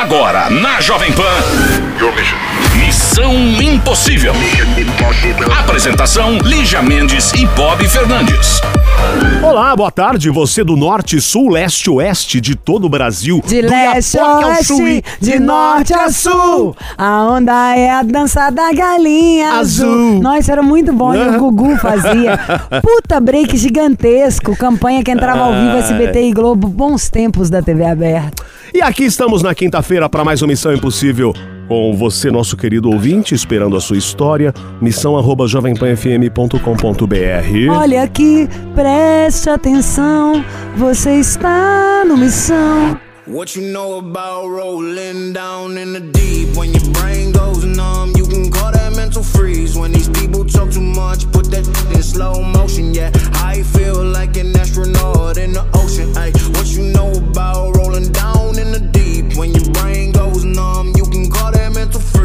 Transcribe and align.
Agora, 0.00 0.48
na 0.48 0.80
Jovem 0.80 1.10
Pan. 1.12 1.24
Missão 2.76 3.34
Impossível. 3.60 4.32
Apresentação: 5.58 6.38
Lígia 6.38 6.80
Mendes 6.80 7.32
e 7.32 7.44
Bob 7.46 7.84
Fernandes. 7.88 8.60
Olá, 9.42 9.74
boa 9.74 9.90
tarde. 9.90 10.30
Você 10.30 10.62
do 10.62 10.76
norte, 10.76 11.20
sul, 11.20 11.50
leste, 11.50 11.90
oeste 11.90 12.40
de 12.40 12.54
todo 12.54 12.84
o 12.84 12.88
Brasil. 12.88 13.42
De 13.44 13.60
do 13.60 13.68
leste 13.68 14.16
a 14.18 14.22
Iapoque 14.22 14.44
ao 14.44 14.62
sul 14.62 14.82
oeste, 14.84 15.04
de 15.20 15.38
norte 15.40 15.92
a 15.92 16.12
sul. 16.12 16.76
A 16.96 17.24
onda 17.24 17.76
é 17.76 17.90
a 17.90 18.04
dança 18.04 18.50
da 18.50 18.72
galinha 18.72 19.54
azul. 19.54 19.90
Azul. 19.92 20.22
Nossa, 20.22 20.52
era 20.52 20.62
muito 20.62 20.92
bom. 20.92 21.12
E 21.12 21.28
o 21.28 21.38
Gugu 21.40 21.76
fazia. 21.76 22.38
Puta 22.80 23.18
break 23.18 23.56
gigantesco. 23.56 24.56
Campanha 24.56 25.02
que 25.02 25.10
entrava 25.10 25.40
ao 25.40 25.54
vivo 25.54 25.76
SBT 25.76 26.28
e 26.28 26.32
Globo. 26.32 26.68
Bons 26.68 27.10
tempos 27.10 27.50
da 27.50 27.60
TV 27.60 27.84
aberta. 27.84 28.57
E 28.74 28.82
aqui 28.82 29.04
estamos 29.04 29.42
na 29.42 29.54
quinta-feira 29.54 30.08
para 30.08 30.24
mais 30.24 30.42
uma 30.42 30.48
Missão 30.48 30.72
Impossível. 30.74 31.32
Com 31.66 31.96
você, 31.96 32.30
nosso 32.30 32.56
querido 32.56 32.90
ouvinte, 32.90 33.34
esperando 33.34 33.76
a 33.76 33.80
sua 33.80 33.96
história. 33.96 34.52
Missão 34.80 35.16
arroba 35.16 35.46
jovempanfm.com.br. 35.46 37.70
Olha 37.70 38.02
aqui, 38.02 38.48
preste 38.74 39.48
atenção. 39.48 40.44
Você 40.76 41.14
está 41.18 42.04
no 42.06 42.16
Missão. 42.16 42.98
What 43.26 43.58
you 43.58 43.72
know 43.72 43.98
about 43.98 44.48
rolling 44.48 45.32
down 45.34 45.76
in 45.76 45.92
the 45.92 46.00
deep? 46.00 46.56
When 46.56 46.72
your 46.72 46.88
brain 46.92 47.32
goes 47.32 47.62
numb, 47.64 48.16
you 48.16 48.26
can 48.26 48.50
call 48.50 48.72
that 48.72 48.96
mental 48.96 49.22
freeze. 49.22 49.78
When 49.78 49.92
these 49.92 50.08
people 50.08 50.46
talk 50.46 50.70
too 50.70 50.80
much, 50.80 51.30
put 51.30 51.50
that 51.50 51.66
in 51.94 52.02
slow 52.02 52.42
motion. 52.42 52.94
Yeah, 52.94 53.10
I 53.34 53.62
feel 53.62 54.02
like 54.02 54.38
an 54.38 54.56
astronaut 54.56 55.36
in 55.36 55.52
the 55.52 55.66
ocean. 55.74 56.16
Ay, 56.16 56.32
what 56.54 56.68
you 56.68 56.84
know 56.94 57.12
about 57.12 57.76
rolling 57.76 58.10
down 58.12 58.17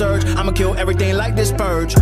surge. 0.00 0.24
I'ma 0.38 0.52
kill 0.52 0.74
everything 0.78 1.14
like 1.14 1.36
this 1.36 1.52
purge. 1.52 1.94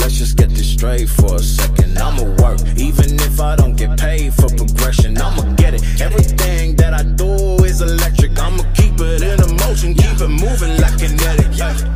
Let's 0.00 0.18
just 0.18 0.36
get 0.36 0.50
this 0.50 0.68
straight 0.72 1.08
for 1.08 1.36
a 1.36 1.38
second. 1.38 1.96
I'ma 1.96 2.24
work, 2.42 2.58
even 2.76 3.14
if 3.28 3.40
I 3.40 3.54
don't 3.54 3.76
get 3.76 3.96
paid 3.96 4.34
for 4.34 4.48
progression. 4.48 5.16
I'ma 5.16 5.42
get 5.54 5.72
it. 5.74 5.82
Everything 6.00 6.74
that 6.80 6.92
I 6.94 7.04
do 7.04 7.62
is 7.62 7.80
electric. 7.80 8.32
I'ma 8.36 8.64
keep 8.74 8.98
it 8.98 9.22
in 9.22 9.38
a 9.38 9.48
motion, 9.62 9.94
keep 9.94 10.18
it 10.26 10.32
moving 10.44 10.74
like 10.82 10.98
kinetic. 10.98 11.50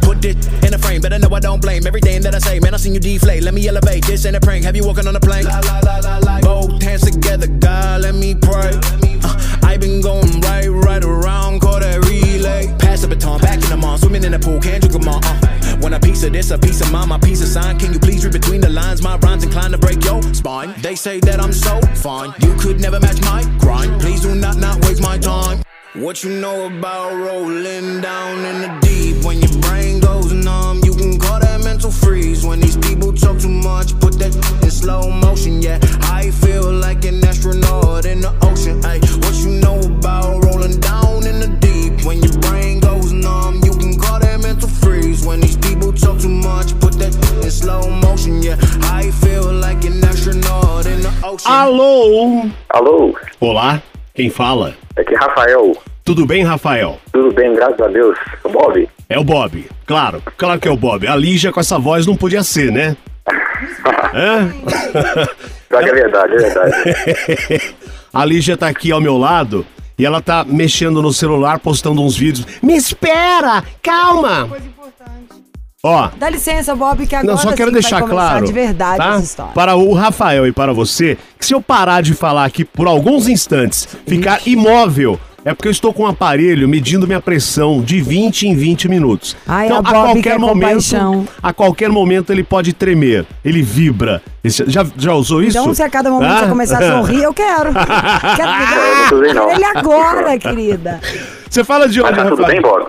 Put 0.07 0.25
it 0.25 0.39
in 0.65 0.73
a 0.73 0.79
frame, 0.79 1.01
better 1.01 1.19
know 1.19 1.35
I 1.35 1.41
don't 1.41 1.61
blame 1.61 1.89
everything 1.89 2.23
that 2.23 2.35
I 2.37 2.39
say. 2.39 2.61
Man, 2.61 2.73
I 2.75 2.77
seen 2.77 2.95
you 2.95 3.01
deflate. 3.01 3.43
Let 3.43 3.55
me 3.55 3.67
elevate. 3.67 4.07
This 4.07 4.25
ain't 4.27 4.37
a 4.37 4.41
prank. 4.41 4.65
Have 4.65 4.77
you 4.77 4.87
walking 4.87 5.09
on 5.09 5.17
a 5.17 5.21
plane? 5.29 5.47
Both 6.43 6.81
hands 6.83 7.03
together, 7.03 7.49
God, 7.49 8.03
let 8.03 8.15
me 8.15 8.37
pray. 8.37 8.79
Uh, 9.25 9.56
I 9.77 9.79
been 9.79 10.01
going 10.01 10.41
right, 10.41 10.69
right 10.69 11.05
around, 11.05 11.61
call 11.61 11.81
that 11.81 12.03
relay. 12.09 12.75
Pass 12.79 13.03
the 13.03 13.09
baton, 13.09 13.39
back 13.43 13.63
in 13.63 13.69
the 13.69 13.77
mall, 13.77 13.99
swimming 13.99 14.25
in 14.25 14.33
the 14.33 14.39
pool, 14.39 14.59
can't 14.59 14.81
drink 14.81 14.95
them 14.95 15.07
all. 15.07 15.21
Uh. 15.23 15.77
Want 15.83 15.93
a 15.93 16.01
piece 16.01 16.23
of 16.23 16.33
this, 16.33 16.51
a 16.51 16.57
piece 16.57 16.81
of 16.81 16.91
mine, 16.91 17.11
my 17.11 17.19
piece 17.19 17.43
of 17.43 17.49
sign. 17.49 17.79
Can 17.79 17.93
you 17.93 17.99
please 17.99 18.25
read 18.25 18.33
between 18.33 18.63
the 18.63 18.71
lines? 18.71 19.03
My 19.03 19.19
rhymes 19.19 19.45
inclined 19.45 19.75
to 19.75 19.79
break 19.79 20.03
your 20.03 20.23
spine. 20.33 20.73
They 20.81 20.95
say 20.95 21.21
that 21.21 21.41
I'm 21.41 21.53
so 21.53 21.79
fine, 21.95 22.33
you 22.41 22.55
could 22.57 22.81
never 22.81 22.99
match 23.01 23.21
my 23.21 23.45
grind. 23.59 24.01
Please 24.01 24.23
do 24.23 24.35
not 24.35 24.57
not 24.57 24.83
waste 24.87 25.03
my 25.03 25.19
time. 25.19 25.61
What 25.93 26.25
you 26.25 26.31
know 26.41 26.69
about 26.69 27.13
rolling 27.13 28.01
down 28.01 28.39
in 28.47 28.63
the 28.63 28.79
deep? 28.81 29.25
When 29.27 29.41
your 29.41 29.61
brain 29.61 30.01
goes 30.01 30.33
numb, 30.33 30.81
mental 31.87 32.09
freeze. 32.09 32.45
When 32.45 32.61
these 32.61 32.77
people 32.77 33.13
talk 33.13 33.39
too 33.39 33.49
much, 33.49 33.99
put 34.01 34.19
that 34.19 34.35
in 34.63 34.71
slow 34.71 35.11
motion. 35.11 35.63
Yeah, 35.63 35.79
I 36.03 36.31
feel 36.31 36.73
like 36.73 37.05
an 37.05 37.25
astronaut 37.25 38.07
in 38.07 38.21
the 38.21 38.33
ocean. 38.43 38.85
Ay, 38.85 38.99
what 39.23 39.35
you 39.45 39.61
know 39.61 39.79
about 39.81 40.45
rolling 40.45 40.81
down 40.81 41.27
in 41.27 41.39
the 41.39 41.49
deep? 41.61 42.05
When 42.05 42.19
your 42.23 42.37
brain 42.41 42.81
goes 42.81 43.13
numb, 43.13 43.61
you 43.65 43.73
can 43.79 43.99
call 43.99 44.19
that 44.21 44.41
mental 44.41 44.69
freeze. 44.69 45.25
When 45.25 45.41
these 45.41 45.57
people 45.57 45.93
talk 45.93 46.19
too 46.19 46.29
much, 46.29 46.79
put 46.81 46.95
that 46.99 47.15
in 47.45 47.51
slow 47.51 47.89
motion. 47.89 48.43
Yeah, 48.43 48.57
I 48.83 49.11
feel 49.23 49.53
like 49.53 49.85
an 49.85 50.03
astronaut 50.03 50.87
in 50.87 51.03
the 51.03 51.13
ocean. 51.23 51.53
Alô? 51.53 52.51
Alô, 52.71 53.15
Olá, 53.41 53.81
quem 54.15 54.31
fala? 54.31 54.75
aqui 54.97 55.15
é 55.15 55.19
Rafael. 55.19 55.77
Tudo 56.05 56.25
bem, 56.27 56.43
Rafael? 56.45 56.99
Tudo 57.13 57.33
bem, 57.35 57.55
graças 57.55 57.81
a 57.81 57.89
Deus. 57.89 58.17
Bob, 58.45 58.89
É 59.09 59.19
o 59.19 59.25
Bob. 59.25 59.69
Claro, 59.87 60.23
claro 60.37 60.61
que 60.61 60.67
é 60.67 60.71
o 60.71 60.77
Bob. 60.77 61.07
A 61.07 61.15
Lígia 61.15 61.53
com 61.53 61.61
essa 61.61 61.79
voz 61.79 62.07
não 62.07 62.17
podia 62.17 62.43
ser, 62.43 62.73
né? 62.73 62.97
Hã? 64.15 64.53
pior 65.69 65.85
que 65.85 65.91
é 65.91 65.95
verdade, 65.95 66.35
é 66.35 66.39
verdade. 66.39 67.75
A 68.13 68.25
Lígia 68.25 68.57
tá 68.57 68.67
aqui 68.67 68.91
ao 68.91 69.01
meu 69.01 69.17
lado 69.17 69.65
e 69.99 70.05
ela 70.05 70.21
tá 70.21 70.45
mexendo 70.45 71.01
no 71.03 71.13
celular, 71.13 71.59
postando 71.59 72.03
uns 72.03 72.17
vídeos. 72.17 72.47
Me 72.63 72.77
espera! 72.77 73.63
Calma! 73.83 74.49
Ó, 75.83 76.11
Dá 76.17 76.29
licença, 76.29 76.75
Bob, 76.75 77.07
que 77.07 77.15
agora 77.15 77.35
não, 77.35 77.41
só 77.41 77.53
quero 77.53 77.69
sim 77.69 77.75
deixar 77.75 78.01
começar 78.01 78.29
claro, 78.29 78.47
de 78.47 78.53
verdade 78.53 78.97
tá? 78.97 79.15
essa 79.15 79.23
história. 79.23 79.53
para 79.53 79.77
o 79.77 79.93
Rafael 79.93 80.47
e 80.47 80.53
para 80.53 80.73
você, 80.73 81.17
que 81.39 81.47
se 81.47 81.55
eu 81.55 81.61
parar 81.61 82.03
de 82.03 82.13
falar 82.13 82.45
aqui 82.45 82.65
por 82.65 82.89
alguns 82.89 83.29
instantes, 83.29 83.87
ficar 84.05 84.41
imóvel, 84.47 85.21
é 85.47 85.55
porque 85.55 85.69
eu 85.69 85.73
estou 85.73 85.93
com 85.95 86.03
um 86.03 86.07
aparelho 86.09 86.69
medindo 86.69 87.07
minha 87.07 87.21
pressão 87.21 87.81
de 87.81 88.01
20 88.03 88.49
em 88.49 88.57
20 88.57 88.89
minutos. 88.89 89.37
Ai, 89.47 89.67
então, 89.67 89.77
a 89.79 89.81
a 89.81 89.93
qualquer 89.93 90.23
quer 90.23 90.39
momento, 90.41 90.55
compaixão. 90.61 91.29
a 91.43 91.53
qualquer 91.53 91.89
momento 91.89 92.33
ele 92.33 92.43
pode 92.43 92.73
tremer, 92.73 93.25
ele 93.45 93.63
vibra. 93.63 94.21
Esse- 94.43 94.65
já, 94.67 94.85
já 94.97 95.15
usou 95.15 95.41
isso? 95.43 95.57
Então, 95.57 95.73
se 95.73 95.83
a 95.83 95.89
cada 95.89 96.11
momento 96.11 96.31
Ah? 96.33 96.41
você 96.41 96.49
começar 96.49 96.79
a 96.83 96.97
sorrir, 96.99 97.23
eu 97.23 97.33
quero. 97.33 97.71
quero 98.37 99.25
não 99.35 99.35
não. 99.47 99.53
Ele 99.53 99.65
agora, 99.65 100.37
querida. 100.39 101.01
Você 101.49 101.63
fala 101.63 101.89
de 101.89 102.01
onde, 102.03 102.11
Mas 102.11 102.23
tá 102.23 102.29
tudo 102.29 102.45
bem, 102.47 102.61
Bob? 102.61 102.87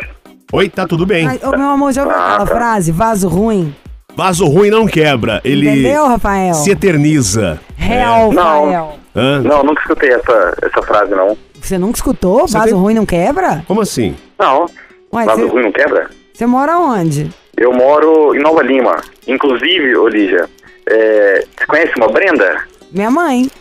Oi, 0.52 0.70
tá 0.70 0.88
tudo 0.88 1.06
bem. 1.06 1.28
Ai, 1.28 1.40
ô, 1.44 1.52
meu 1.56 1.70
amor, 1.70 1.92
já 1.94 2.04
ouviu 2.04 2.18
aquela 2.18 2.46
frase? 2.48 2.92
Vaso 2.92 3.28
ruim? 3.28 3.74
Vaso 4.16 4.48
ruim 4.48 4.72
não 4.72 4.88
quebra, 4.88 5.40
ele 5.44 5.70
Entendeu, 5.70 6.08
Rafael? 6.08 6.56
se 6.56 6.72
eterniza. 6.72 7.60
Real, 7.76 8.32
Não. 8.34 8.66
Rafael. 8.66 8.98
Hã? 9.16 9.42
Não, 9.42 9.64
nunca 9.64 9.82
escutei 9.82 10.10
essa, 10.12 10.54
essa 10.64 10.82
frase, 10.82 11.12
não. 11.12 11.38
Você 11.68 11.78
nunca 11.78 11.98
escutou? 11.98 12.48
Vaso 12.48 12.64
tem- 12.68 12.74
ruim 12.74 12.94
não 12.94 13.06
quebra? 13.06 13.62
Como 13.68 13.82
assim? 13.82 14.16
Não, 14.40 14.68
Ué, 15.14 15.26
vaso 15.26 15.42
você, 15.42 15.48
ruim 15.48 15.64
não 15.64 15.72
quebra? 15.74 16.10
você 16.34 16.46
mora 16.46 16.78
onde? 16.80 17.30
Eu 17.58 17.74
moro 17.74 18.34
em 18.34 18.40
Nova 18.40 18.64
Lima. 18.64 19.02
Inclusive, 19.28 19.98
Olívia, 19.98 20.48
é, 20.90 21.44
você 21.60 21.66
conhece 21.66 21.92
uma 21.98 22.08
Brenda? 22.08 22.62
Minha 22.90 23.12
mãe. 23.12 23.52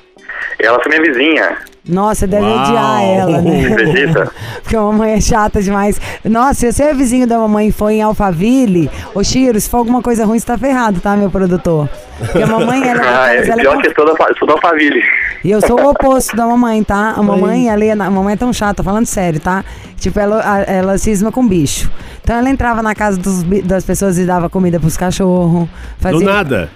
Ela 0.61 0.81
foi 0.81 0.97
minha 0.97 1.13
vizinha. 1.13 1.59
Nossa, 1.89 2.27
deve 2.27 2.45
Uau. 2.47 2.63
odiar 2.63 3.03
ela, 3.03 3.41
né? 3.43 3.67
acredita? 3.73 4.33
Porque 4.63 4.75
a 4.77 4.81
mamãe 4.81 5.13
é 5.13 5.21
chata 5.21 5.63
demais. 5.63 6.01
Nossa, 6.25 6.55
se 6.55 6.73
você 6.73 6.83
é 6.85 6.95
vizinho 6.95 7.27
da 7.27 7.39
mamãe 7.39 7.69
e 7.69 7.73
foi 7.73 7.95
em 7.95 8.03
Alphaville, 8.03 8.91
ô 9.15 9.23
Chiro, 9.23 9.61
se 9.61 9.71
for 9.71 9.79
alguma 9.79 10.03
coisa 10.03 10.25
ruim, 10.27 10.39
você 10.39 10.47
tá 10.47 10.59
ferrado, 10.59 10.99
tá, 11.01 11.17
meu 11.17 11.31
produtor? 11.31 11.89
Porque 12.19 12.43
a 12.43 12.47
mamãe, 12.47 12.89
ela, 12.89 13.01
Ah, 13.07 13.33
é, 13.35 13.37
ela 13.49 13.53
é 13.61 13.63
pior 13.63 13.73
tão 13.75 13.83
que 13.83 13.89
eu 13.89 13.95
sou 13.95 14.05
da, 14.07 14.35
sou 14.39 14.49
da 14.49 14.55
Alphaville. 14.55 15.01
E 15.45 15.51
eu 15.51 15.61
sou 15.61 15.81
o 15.81 15.91
oposto 15.91 16.35
da 16.35 16.45
mamãe, 16.47 16.83
tá? 16.83 17.15
A 17.17 17.23
mamãe, 17.23 17.69
ela, 17.69 17.95
na- 17.95 18.07
a 18.07 18.11
mamãe 18.11 18.33
é 18.35 18.37
tão 18.37 18.53
chata, 18.53 18.83
falando 18.83 19.07
sério, 19.07 19.39
tá? 19.39 19.65
Tipo, 19.97 20.19
ela, 20.19 20.43
ela 20.63 20.99
cisma 20.99 21.31
com 21.31 21.47
bicho. 21.47 21.89
Então 22.25 22.35
ela 22.37 22.51
entrava 22.51 22.83
na 22.83 22.95
casa 22.97 23.17
dos 23.17 23.45
das 23.65 23.85
pessoas 23.85 24.19
e 24.19 24.25
dava 24.27 24.51
comida 24.51 24.81
pros 24.81 24.97
cachorros. 24.97 25.69
Do 26.03 26.21
nada. 26.21 26.69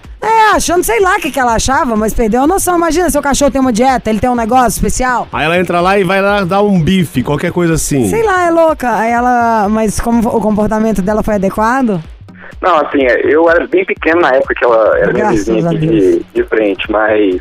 Achando, 0.52 0.82
sei 0.82 1.00
lá 1.00 1.17
o 1.17 1.20
que, 1.20 1.31
que 1.31 1.38
ela 1.38 1.55
achava, 1.55 1.94
mas 1.97 2.12
perdeu 2.12 2.43
a 2.43 2.47
noção. 2.47 2.76
Imagina, 2.76 3.08
seu 3.08 3.23
cachorro 3.23 3.50
tem 3.50 3.61
uma 3.61 3.73
dieta, 3.73 4.11
ele 4.11 4.19
tem 4.19 4.29
um 4.29 4.35
negócio 4.35 4.69
especial. 4.69 5.29
Aí 5.32 5.44
ela 5.44 5.56
entra 5.56 5.81
lá 5.81 5.99
e 5.99 6.05
vai 6.05 6.20
lá 6.20 6.44
dar 6.44 6.62
um 6.62 6.81
bife, 6.81 7.23
qualquer 7.23 7.52
coisa 7.52 7.75
assim. 7.75 8.08
Sei 8.08 8.23
lá, 8.23 8.47
é 8.47 8.50
louca. 8.50 8.97
Aí 8.97 9.12
ela. 9.12 9.69
Mas 9.69 10.00
como 10.00 10.29
o 10.29 10.41
comportamento 10.41 11.00
dela 11.02 11.23
foi 11.23 11.35
adequado? 11.37 12.00
Não, 12.61 12.76
assim, 12.76 13.02
eu 13.25 13.49
era 13.49 13.67
bem 13.67 13.85
pequeno 13.85 14.20
na 14.20 14.31
época 14.31 14.55
que 14.55 14.64
ela 14.64 14.99
era 14.99 15.12
minha 15.12 15.25
Graças 15.25 15.47
vizinha 15.47 15.67
a 15.67 15.70
aqui 15.70 15.87
de, 15.87 16.25
de 16.35 16.44
frente, 16.44 16.91
mas, 16.91 17.38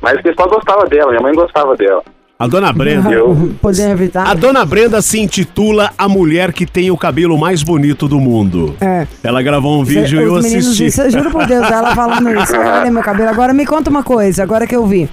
mas 0.00 0.20
o 0.20 0.22
pessoal 0.22 0.48
gostava 0.48 0.86
dela, 0.86 1.10
minha 1.10 1.22
mãe 1.22 1.34
gostava 1.34 1.76
dela. 1.76 2.02
A 2.40 2.46
dona 2.46 2.72
Brenda. 2.72 3.10
Eu- 3.12 3.52
Poder 3.60 3.90
evitar. 3.90 4.26
A 4.26 4.32
dona 4.32 4.64
Brenda 4.64 5.02
se 5.02 5.20
intitula 5.20 5.90
A 5.98 6.08
Mulher 6.08 6.54
que 6.54 6.64
tem 6.64 6.90
o 6.90 6.96
cabelo 6.96 7.36
mais 7.38 7.62
bonito 7.62 8.08
do 8.08 8.18
mundo. 8.18 8.74
É. 8.80 9.06
Ela 9.22 9.42
gravou 9.42 9.78
um 9.78 9.84
vídeo 9.84 10.18
e 10.18 10.24
eu 10.24 10.36
assisti. 10.36 10.84
disse- 10.86 11.02
eu 11.02 11.10
juro 11.10 11.30
por 11.30 11.44
Deus, 11.46 11.70
ela 11.70 11.94
falando 11.94 12.30
isso. 12.40 12.56
Olha 12.56 12.90
meu 12.90 13.02
cabelo. 13.02 13.28
Agora 13.28 13.52
me 13.52 13.66
conta 13.66 13.90
uma 13.90 14.02
coisa, 14.02 14.42
agora 14.42 14.66
que 14.66 14.74
eu 14.74 14.86
vi. 14.86 15.06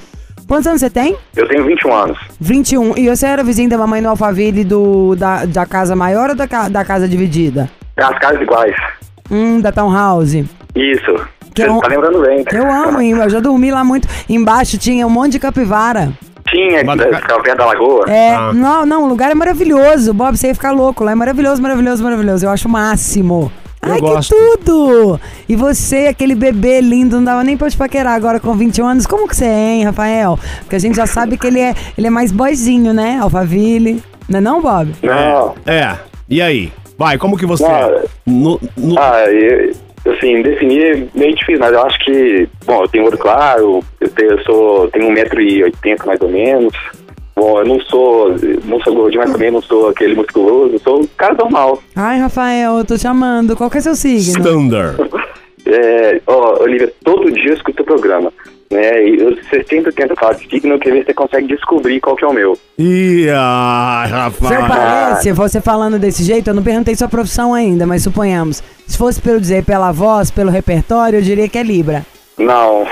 Quantos 0.47 0.65
anos 0.67 0.79
você 0.79 0.89
tem? 0.89 1.17
Eu 1.35 1.45
tenho 1.49 1.65
21 1.65 1.93
anos. 1.93 2.17
21. 2.39 2.97
E 2.97 3.09
você 3.09 3.25
era 3.25 3.43
vizinho 3.43 3.69
da 3.69 3.77
mamãe 3.77 3.99
no 3.99 4.07
Alphaville 4.07 4.63
do, 4.63 5.13
da, 5.17 5.43
da 5.43 5.65
casa 5.65 5.93
maior 5.97 6.29
ou 6.29 6.35
da, 6.37 6.45
da 6.69 6.85
casa 6.85 7.09
dividida? 7.09 7.69
As 7.97 8.17
casas 8.19 8.41
iguais. 8.41 8.73
Hum, 9.29 9.59
da 9.59 9.73
Townhouse. 9.73 10.45
Isso. 10.73 11.13
Que 11.53 11.63
Você 11.63 11.67
é 11.67 11.71
um- 11.73 11.79
tá 11.81 11.89
lembrando 11.89 12.21
bem. 12.21 12.45
Eu 12.53 12.71
amo, 12.71 13.01
hein? 13.01 13.11
eu 13.11 13.29
já 13.29 13.41
dormi 13.41 13.69
lá 13.69 13.83
muito. 13.83 14.07
Embaixo 14.29 14.77
tinha 14.77 15.05
um 15.05 15.09
monte 15.09 15.33
de 15.33 15.39
capivara. 15.39 16.13
Tinha, 16.49 16.83
que 16.83 17.15
ficava 17.21 17.41
perto 17.43 17.57
da 17.57 17.65
lagoa. 17.65 18.05
É, 18.09 18.35
Ah. 18.35 18.51
não, 18.53 18.85
não, 18.85 19.03
o 19.03 19.07
lugar 19.07 19.31
é 19.31 19.35
maravilhoso. 19.35 20.13
Bob, 20.13 20.37
você 20.37 20.47
ia 20.47 20.53
ficar 20.55 20.71
louco. 20.71 21.03
Lá 21.03 21.11
é 21.11 21.15
maravilhoso, 21.15 21.61
maravilhoso, 21.61 22.03
maravilhoso. 22.03 22.45
Eu 22.45 22.49
acho 22.49 22.67
o 22.67 22.71
máximo. 22.71 23.51
Eu 23.81 23.93
Ai, 23.93 23.99
gosto. 23.99 24.33
que 24.35 24.57
tudo! 24.65 25.19
E 25.47 25.55
você, 25.55 26.07
aquele 26.07 26.33
bebê 26.35 26.81
lindo, 26.81 27.17
não 27.17 27.23
dava 27.23 27.43
nem 27.43 27.55
pra 27.55 27.69
te 27.69 27.77
paquerar 27.77 28.13
agora 28.15 28.39
com 28.39 28.53
21 28.55 28.85
anos. 28.87 29.05
Como 29.05 29.27
que 29.27 29.35
você 29.35 29.45
é, 29.45 29.73
hein, 29.75 29.83
Rafael? 29.85 30.37
Porque 30.61 30.75
a 30.75 30.79
gente 30.79 30.95
já 30.95 31.05
sabe 31.05 31.37
que 31.37 31.45
ele 31.47 31.59
é, 31.59 31.73
ele 31.97 32.07
é 32.07 32.09
mais 32.09 32.31
boyzinho, 32.31 32.93
né? 32.93 33.19
Alphaville. 33.21 34.03
Não 34.27 34.39
é 34.39 34.41
não, 34.41 34.61
Bob? 34.61 34.93
Não. 35.03 35.53
É. 35.65 35.95
E 36.29 36.41
aí? 36.41 36.71
Vai, 36.97 37.17
como 37.17 37.37
que 37.37 37.45
você 37.45 37.63
Não, 37.63 37.71
é? 37.71 38.03
No, 38.25 38.59
no- 38.75 38.99
Ah, 38.99 39.23
eu, 39.29 39.71
assim, 40.13 40.41
definir 40.41 40.81
é 40.81 41.07
meio 41.17 41.35
difícil, 41.35 41.59
mas 41.59 41.73
eu 41.73 41.81
acho 41.81 41.99
que, 41.99 42.49
bom, 42.65 42.81
eu 42.83 42.87
tenho 42.87 43.05
olho 43.05 43.17
claro, 43.17 43.83
eu, 43.99 44.09
tenho, 44.09 44.31
eu 44.31 44.43
sou, 44.43 44.87
tenho 44.89 45.13
1,80m 45.13 46.05
mais 46.05 46.21
ou 46.21 46.29
menos. 46.29 46.73
Bom, 47.35 47.59
eu 47.59 47.65
não 47.65 47.79
sou, 47.81 48.35
não 48.65 48.79
sou 48.81 48.95
gordinho, 48.95 49.21
mas 49.21 49.31
também 49.31 49.51
não 49.51 49.61
sou 49.61 49.89
aquele 49.89 50.15
musculoso, 50.15 50.73
eu 50.73 50.79
sou 50.79 51.01
um 51.01 51.07
cara 51.15 51.35
normal. 51.35 51.81
Ai, 51.95 52.17
Rafael, 52.17 52.79
eu 52.79 52.85
tô 52.85 52.97
te 52.97 53.05
amando. 53.05 53.55
Qual 53.55 53.69
que 53.69 53.77
é 53.77 53.81
seu 53.81 53.95
signo? 53.95 54.39
Standard. 54.39 54.97
É, 55.69 56.21
ó, 56.25 56.63
Olivia, 56.63 56.89
todo 57.03 57.29
dia 57.29 57.49
eu 57.49 57.53
escuto 57.55 57.83
o 57.83 57.85
programa, 57.85 58.31
né? 58.71 59.03
E 59.07 59.19
eu- 59.19 59.35
você 59.35 59.63
sempre 59.69 59.91
tenta 59.91 60.15
falar 60.15 60.33
de 60.33 60.47
signo, 60.49 60.73
eu 60.73 60.79
queria 60.79 60.95
ver 60.95 60.99
se 61.01 61.05
você 61.07 61.13
consegue 61.13 61.47
descobrir 61.47 61.99
qual 62.01 62.15
que 62.15 62.25
é 62.25 62.27
o 62.27 62.33
meu. 62.33 62.57
Ih, 62.77 63.25
eu 63.27 63.35
rapaz. 63.35 64.67
parece, 64.67 65.31
você 65.31 65.61
falando 65.61 65.97
desse 65.99 66.23
jeito, 66.23 66.49
eu 66.49 66.53
não 66.53 66.63
perguntei 66.63 66.95
sua 66.95 67.07
profissão 67.07 67.53
ainda, 67.53 67.85
mas 67.85 68.03
suponhamos. 68.03 68.61
Se 68.85 68.97
fosse 68.97 69.21
pelo 69.21 69.39
dizer 69.39 69.63
pela 69.63 69.91
voz, 69.91 70.31
pelo 70.31 70.49
repertório, 70.51 71.17
eu 71.19 71.21
diria 71.23 71.47
que 71.49 71.57
é 71.57 71.63
Libra. 71.63 72.05
Não. 72.37 72.85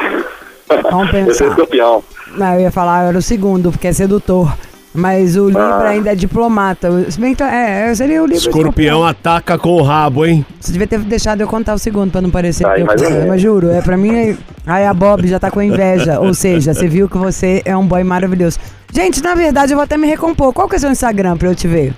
Vamos 0.90 1.14
eu 1.14 1.26
sou 1.26 1.26
pensar. 1.28 1.48
escorpião. 1.50 2.04
Não, 2.38 2.54
eu 2.56 2.62
ia 2.62 2.72
falar, 2.72 3.04
eu 3.04 3.10
era 3.10 3.18
o 3.18 3.22
segundo, 3.22 3.72
porque 3.72 3.88
é 3.88 3.94
sedutor. 3.94 4.52
Mas 4.96 5.36
o 5.36 5.48
Libra 5.48 5.64
Ah. 5.64 5.90
ainda 5.90 6.12
é 6.12 6.16
diplomata. 6.16 6.90
Se 7.12 7.20
bem 7.20 7.36
que, 7.36 7.44
é, 7.44 7.90
eu 7.92 7.96
seria 7.96 8.22
o 8.22 8.26
Libra. 8.26 8.38
Escorpião 8.40 9.04
ataca 9.06 9.58
com 9.58 9.74
o 9.74 9.82
rabo, 9.82 10.26
hein? 10.26 10.46
Você 10.60 10.72
devia 10.72 10.88
ter 10.88 11.00
deixado 11.00 11.42
eu 11.42 11.48
contar 11.48 11.74
o 11.74 11.78
segundo 11.78 12.12
pra 12.12 12.22
não 12.22 12.30
parecer 12.30 12.64
que 12.64 12.82
eu 12.82 12.86
menos. 12.88 13.28
Mas 13.28 13.42
juro, 13.42 13.70
é 13.72 13.82
pra 13.82 13.98
mim. 13.98 14.16
é- 14.16 14.36
Aí 14.66 14.86
a 14.86 14.94
Bob 14.94 15.28
já 15.28 15.40
tá 15.40 15.52
com 15.52 15.62
inveja. 15.62 16.20
Ou 16.20 16.34
seja, 16.34 16.74
você 16.74 16.88
viu 16.88 17.08
que 17.08 17.18
você 17.18 17.62
é 17.66 17.76
um 17.78 17.86
boy 17.86 18.04
maravilhoso. 18.04 18.58
Gente, 18.92 19.22
na 19.22 19.36
verdade, 19.36 19.74
eu 19.74 19.78
vou 19.78 19.84
até 19.84 19.98
me 19.98 20.08
recompor. 20.08 20.54
Qual 20.54 20.68
que 20.68 20.76
é 20.76 20.78
o 20.78 20.82
seu 20.82 20.90
Instagram 20.92 21.38
pra 21.38 21.50
eu 21.50 21.56
te 21.56 21.68
ver? 21.68 21.94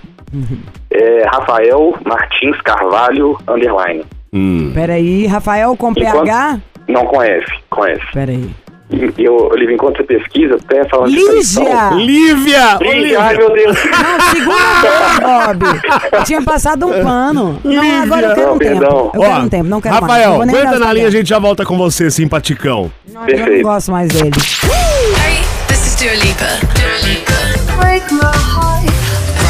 É 0.92 1.24
Rafael 1.32 1.94
Martins 2.06 2.60
Carvalho, 2.62 3.38
underline. 3.48 4.04
Hum. 4.34 4.72
Peraí, 4.74 5.26
Rafael 5.28 5.76
com 5.78 5.92
Enquanto- 5.92 6.24
PH? 6.26 6.60
Não, 6.90 7.06
com 7.06 7.22
F, 7.22 7.46
com 7.70 7.86
F. 7.86 8.02
Peraí. 8.14 8.50
E 8.89 9.13
eu, 9.24 9.36
Olivia, 9.51 9.75
enquanto 9.75 9.98
você 9.98 10.04
pesquisa, 10.04 10.56
até 10.56 10.88
falando 10.88 11.10
de 11.10 11.16
Lígia! 11.18 11.34
traição- 11.66 12.00
Lívia! 12.00 12.78
Ô, 12.80 12.84
Lígia, 12.84 13.19
ai 13.22 13.34
Lívia! 13.36 13.48
meu 13.48 13.56
Deus. 13.56 13.78
Não, 13.86 14.30
segura 14.31 15.22
Bob. 15.22 15.66
Eu 16.13 16.24
tinha 16.24 16.42
passado 16.42 16.88
um 16.88 17.04
pano. 17.04 17.60
Não, 17.66 18.01
agora 18.04 18.28
eu 18.28 18.36
quero 18.36 18.48
um 18.48 18.51
Não, 18.54 18.57
tempo. 18.60 18.80
perdão. 18.80 19.12
Eu 19.13 19.19
quero 19.22 19.42
um 19.44 19.50
tempo, 19.50 19.63
não 19.69 19.81
quero 19.81 19.94
mais. 19.95 20.06
Rafael, 20.07 20.36
vou 20.38 20.45
nem 20.45 20.56
aguenta 20.56 20.80
na 20.80 20.94
linha, 20.94 21.07
a 21.07 21.12
gente 21.12 21.28
já 21.28 21.38
volta 21.38 21.66
com 21.66 21.78
você, 21.78 22.10
simpaticão. 22.10 22.89
Não, 23.12 23.22
eu 23.28 23.28
não 23.38 23.44
Perfeito. 23.45 23.63
gosto 23.63 23.92
mais 23.92 24.07
dele. 24.10 24.31
Hey, 24.63 25.44
this 25.68 25.86
is 25.86 25.95
Dua 25.95 26.13
Lipa. 26.13 26.45
Dua 26.74 27.10
Lipa. 27.10 27.78
Break 27.81 28.13
my 28.13 28.22
heart. 28.24 28.86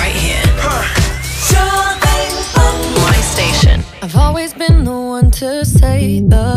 Right 0.01 0.17
here. 0.17 0.41
My 3.05 3.21
station. 3.21 3.83
I've 4.01 4.15
always 4.17 4.53
been 4.53 4.83
the 4.83 4.91
one 4.91 5.29
to 5.31 5.63
say 5.63 6.21
the. 6.21 6.56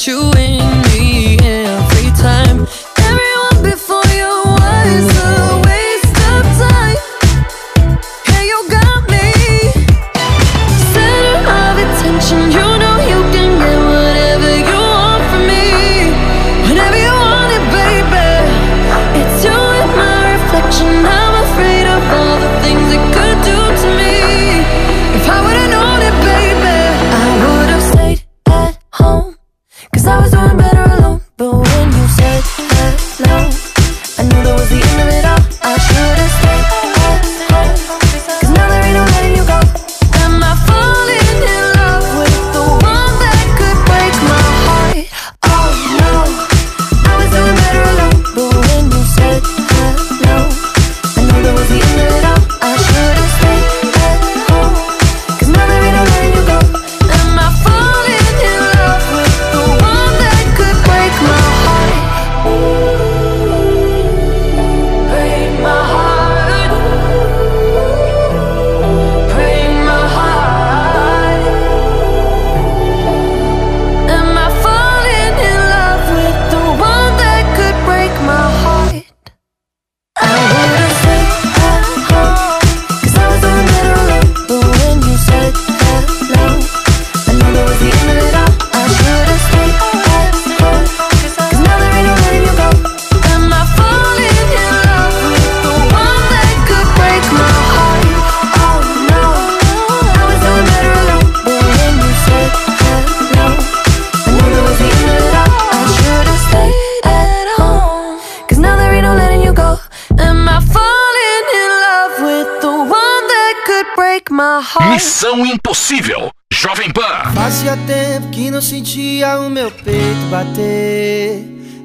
that 0.00 0.06
game, 0.06 0.06
but 0.06 0.06
you 0.06 0.30
win 0.34 0.79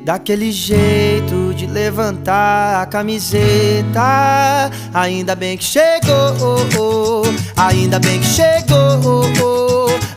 Daquele 0.06 0.52
jeito 0.52 1.52
de 1.56 1.66
levantar 1.66 2.84
a 2.84 2.86
camiseta. 2.86 4.70
Ainda 4.94 5.36
bem 5.36 5.58
que 5.58 5.64
chegou, 5.64 7.24
ainda 7.58 7.98
bem 7.98 8.20
que 8.20 8.28
chegou 8.28 9.26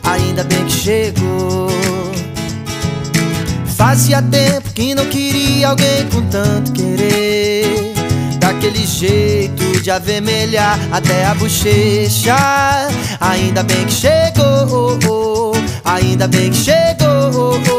Ainda 0.03 0.43
bem 0.43 0.63
que 0.65 0.71
chegou. 0.71 1.69
Fazia 3.75 4.21
tempo 4.21 4.69
que 4.75 4.93
não 4.93 5.07
queria 5.07 5.69
alguém 5.69 6.07
com 6.13 6.21
tanto 6.29 6.71
querer. 6.71 7.93
Daquele 8.37 8.85
jeito 8.85 9.81
de 9.81 9.89
avermelhar 9.89 10.79
até 10.91 11.25
a 11.25 11.33
bochecha. 11.33 12.37
Ainda 13.19 13.63
bem 13.63 13.87
que 13.87 13.93
chegou, 13.93 15.53
ainda 15.83 16.27
bem 16.27 16.51
que 16.51 16.57
chegou 16.57 17.78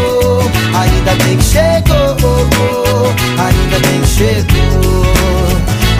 ainda 1.11 1.23
bem 1.25 1.37
que 1.37 1.43
chegou, 1.43 3.13
ainda 3.37 3.79
bem 3.79 4.01
que 4.01 4.07
chegou, 4.07 5.05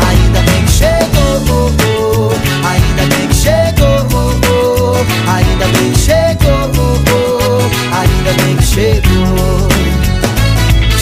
ainda 0.08 0.40
bem 0.42 0.66
que 0.66 0.72
chegou, 0.72 2.32
ainda 2.64 3.16
bem 3.16 3.28
que 3.28 3.36
chegou, 3.36 4.96
ainda 5.28 5.66
bem 5.66 5.92
que 5.92 6.00
chegou, 6.00 7.62
ainda 7.92 8.44
bem 8.44 8.56
que 8.56 8.64
chegou. 8.64 9.68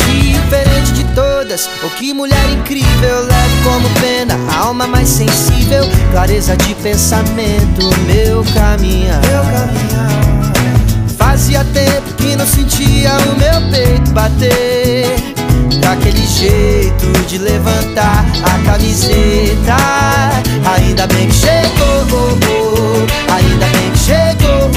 Diferente 0.07 0.91
de 0.93 1.03
todas, 1.13 1.69
oh 1.83 1.89
que 1.89 2.13
mulher 2.13 2.49
incrível, 2.49 3.21
leve 3.21 3.63
como 3.63 3.87
pena, 4.01 4.35
a 4.51 4.65
alma 4.65 4.87
mais 4.87 5.09
sensível, 5.09 5.87
clareza 6.11 6.57
de 6.57 6.73
pensamento, 6.75 7.89
meu 8.07 8.43
caminhar. 8.53 9.21
Meu 9.21 9.43
caminhar. 9.43 10.28
Fazia 11.39 11.63
tempo 11.73 12.13
que 12.17 12.35
não 12.35 12.45
sentia 12.45 13.13
o 13.13 13.39
meu 13.39 13.71
peito 13.71 14.11
bater 14.11 15.05
Daquele 15.79 16.27
jeito 16.27 17.05
de 17.29 17.37
levantar 17.37 18.25
a 18.43 18.59
camiseta 18.69 19.77
Ainda 20.75 21.07
bem 21.07 21.29
que 21.29 21.35
chegou, 21.35 23.07
ainda 23.33 23.65
bem 23.67 23.89
que 23.89 23.99
chegou 23.99 24.69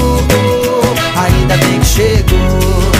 Ainda 1.17 1.57
bem 1.57 1.81
que 1.81 1.85
chegou 1.85 2.93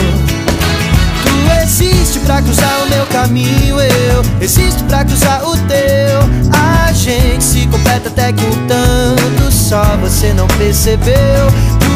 Tu 1.22 1.62
existe 1.62 2.18
pra 2.18 2.42
cruzar 2.42 2.82
o 2.84 2.90
meu 2.90 3.06
caminho, 3.06 3.80
eu 3.80 4.22
existo 4.42 4.84
pra 4.84 5.06
cruzar 5.06 5.42
o 5.42 5.56
teu. 5.56 6.20
A 6.52 6.92
gente 6.92 7.42
se 7.42 7.66
completa 7.66 8.08
até 8.08 8.30
que 8.30 8.44
um 8.44 8.66
tanto 8.66 9.50
só 9.50 9.96
você 9.96 10.34
não 10.34 10.46
percebeu. 10.48 11.14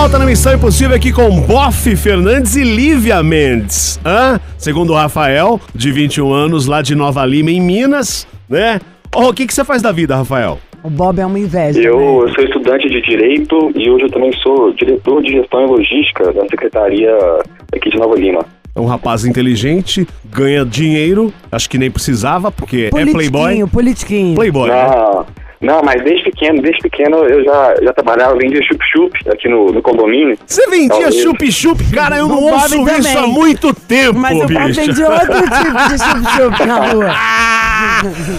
volta 0.00 0.18
na 0.18 0.24
Missão 0.24 0.54
Impossível 0.54 0.96
aqui 0.96 1.12
com 1.12 1.28
Boff 1.42 1.94
Fernandes 1.94 2.56
e 2.56 2.64
Lívia 2.64 3.22
Mendes. 3.22 4.00
Hã? 4.02 4.40
Segundo 4.56 4.94
o 4.94 4.96
Rafael, 4.96 5.60
de 5.74 5.92
21 5.92 6.32
anos, 6.32 6.64
lá 6.64 6.80
de 6.80 6.94
Nova 6.94 7.22
Lima, 7.26 7.50
em 7.50 7.60
Minas, 7.60 8.26
né? 8.48 8.80
Oh, 9.14 9.28
o 9.28 9.34
que, 9.34 9.46
que 9.46 9.52
você 9.52 9.62
faz 9.62 9.82
da 9.82 9.92
vida, 9.92 10.16
Rafael? 10.16 10.58
O 10.82 10.88
Bob 10.88 11.20
é 11.20 11.26
uma 11.26 11.38
inveja. 11.38 11.78
Eu, 11.82 11.98
né? 11.98 12.30
eu 12.30 12.34
sou 12.34 12.44
estudante 12.44 12.88
de 12.88 13.02
Direito 13.02 13.72
e 13.74 13.90
hoje 13.90 14.04
eu 14.06 14.10
também 14.10 14.32
sou 14.42 14.72
diretor 14.72 15.22
de 15.22 15.32
Gestão 15.32 15.64
e 15.64 15.66
Logística 15.66 16.32
da 16.32 16.46
Secretaria 16.46 17.14
aqui 17.70 17.90
de 17.90 17.98
Nova 17.98 18.14
Lima. 18.14 18.40
É 18.74 18.80
um 18.80 18.86
rapaz 18.86 19.26
inteligente, 19.26 20.08
ganha 20.24 20.64
dinheiro, 20.64 21.30
acho 21.52 21.68
que 21.68 21.76
nem 21.76 21.90
precisava, 21.90 22.50
porque 22.50 22.86
é 22.86 22.88
playboy. 22.88 23.30
Politiquinho, 23.30 23.68
politiquinho. 23.68 24.34
Playboy, 24.34 24.70
né? 24.70 25.26
Não, 25.60 25.82
mas 25.82 26.02
desde 26.02 26.24
pequeno, 26.24 26.62
desde 26.62 26.80
pequeno 26.80 27.18
eu 27.18 27.44
já, 27.44 27.74
já 27.82 27.92
trabalhava, 27.92 28.34
vendia 28.34 28.62
chup-chup 28.62 29.12
aqui 29.28 29.46
no, 29.46 29.66
no 29.66 29.82
condomínio. 29.82 30.38
Você 30.46 30.66
vendia 30.68 31.12
chup-chup? 31.12 31.84
Cara, 31.92 32.16
eu 32.16 32.28
não 32.28 32.42
ouço 32.44 32.76
isso 32.76 32.84
também. 32.84 33.16
há 33.16 33.26
muito 33.26 33.74
tempo, 33.74 34.18
Mas 34.18 34.36
o 34.36 34.40
Bob 34.40 34.72
vende 34.72 35.02
outro 35.02 35.42
tipo 35.42 35.88
de 35.88 35.98
chup-chup 35.98 36.66
na 36.66 36.86
rua. 36.86 37.14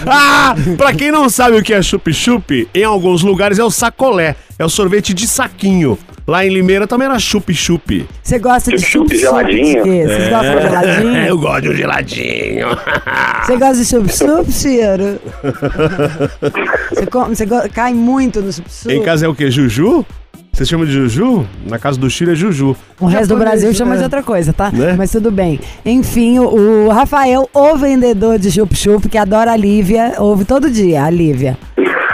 Ah, 0.08 0.56
pra 0.76 0.94
quem 0.94 1.12
não 1.12 1.30
sabe 1.30 1.58
o 1.58 1.64
que 1.64 1.74
é 1.74 1.82
chup-chup, 1.82 2.68
em 2.74 2.84
alguns 2.84 3.22
lugares 3.22 3.60
é 3.60 3.64
o 3.64 3.70
sacolé, 3.70 4.36
é 4.58 4.66
o 4.66 4.70
sorvete 4.70 5.14
de 5.14 5.28
saquinho. 5.28 6.00
Lá 6.28 6.46
em 6.46 6.50
Limeira 6.50 6.86
também 6.88 7.08
era 7.08 7.18
chup-chup. 7.20 8.08
Você 8.22 8.38
gosta 8.40 8.72
de 8.72 8.82
Chup-chup 8.84 9.18
geladinho. 9.18 9.84
Vocês 9.84 10.30
gostam 10.30 10.56
de 10.56 10.62
geladinho? 10.62 11.16
É, 11.16 11.30
eu 11.30 11.38
gosto 11.38 11.62
de 11.62 11.70
um 11.70 11.74
geladinho. 11.74 12.68
Você 13.44 13.58
gosta 13.58 13.76
de 13.76 13.86
chup-chup, 13.86 14.52
Ciro? 14.52 15.20
Você, 16.94 17.06
come- 17.08 17.36
você 17.36 17.46
go- 17.46 17.70
cai 17.74 17.94
muito 17.94 18.42
no 18.42 18.52
chup-chup? 18.54 18.94
em 18.94 19.02
casa 19.04 19.26
é 19.26 19.30
o 19.30 19.34
quê? 19.36 19.50
Juju? 19.50 20.06
Você 20.54 20.66
chama 20.66 20.86
de 20.86 20.92
Juju? 20.92 21.48
Na 21.66 21.80
casa 21.80 21.98
do 21.98 22.10
Chile 22.10 22.34
é 22.34 22.36
Juju. 22.36 22.76
O 23.00 23.06
resto 23.08 23.30
do 23.30 23.38
Brasil 23.38 23.74
chama 23.74 23.98
de 23.98 24.04
outra 24.04 24.22
coisa, 24.22 24.52
tá? 24.54 24.70
Né? 24.72 24.96
Mas 24.98 25.10
tudo 25.12 25.32
bem. 25.32 25.60
Enfim, 25.86 26.40
o, 26.40 26.88
o 26.88 26.90
Rafael, 26.90 27.50
o 27.54 27.78
vendedor 27.78 28.38
de 28.38 28.52
chup-chup, 28.52 29.08
que 29.10 29.18
adora 29.18 29.54
a 29.54 29.58
Lívia, 29.58 30.14
ouve 30.20 30.44
todo 30.46 30.70
dia, 30.70 31.04
a 31.06 31.10
Lívia. 31.10 31.58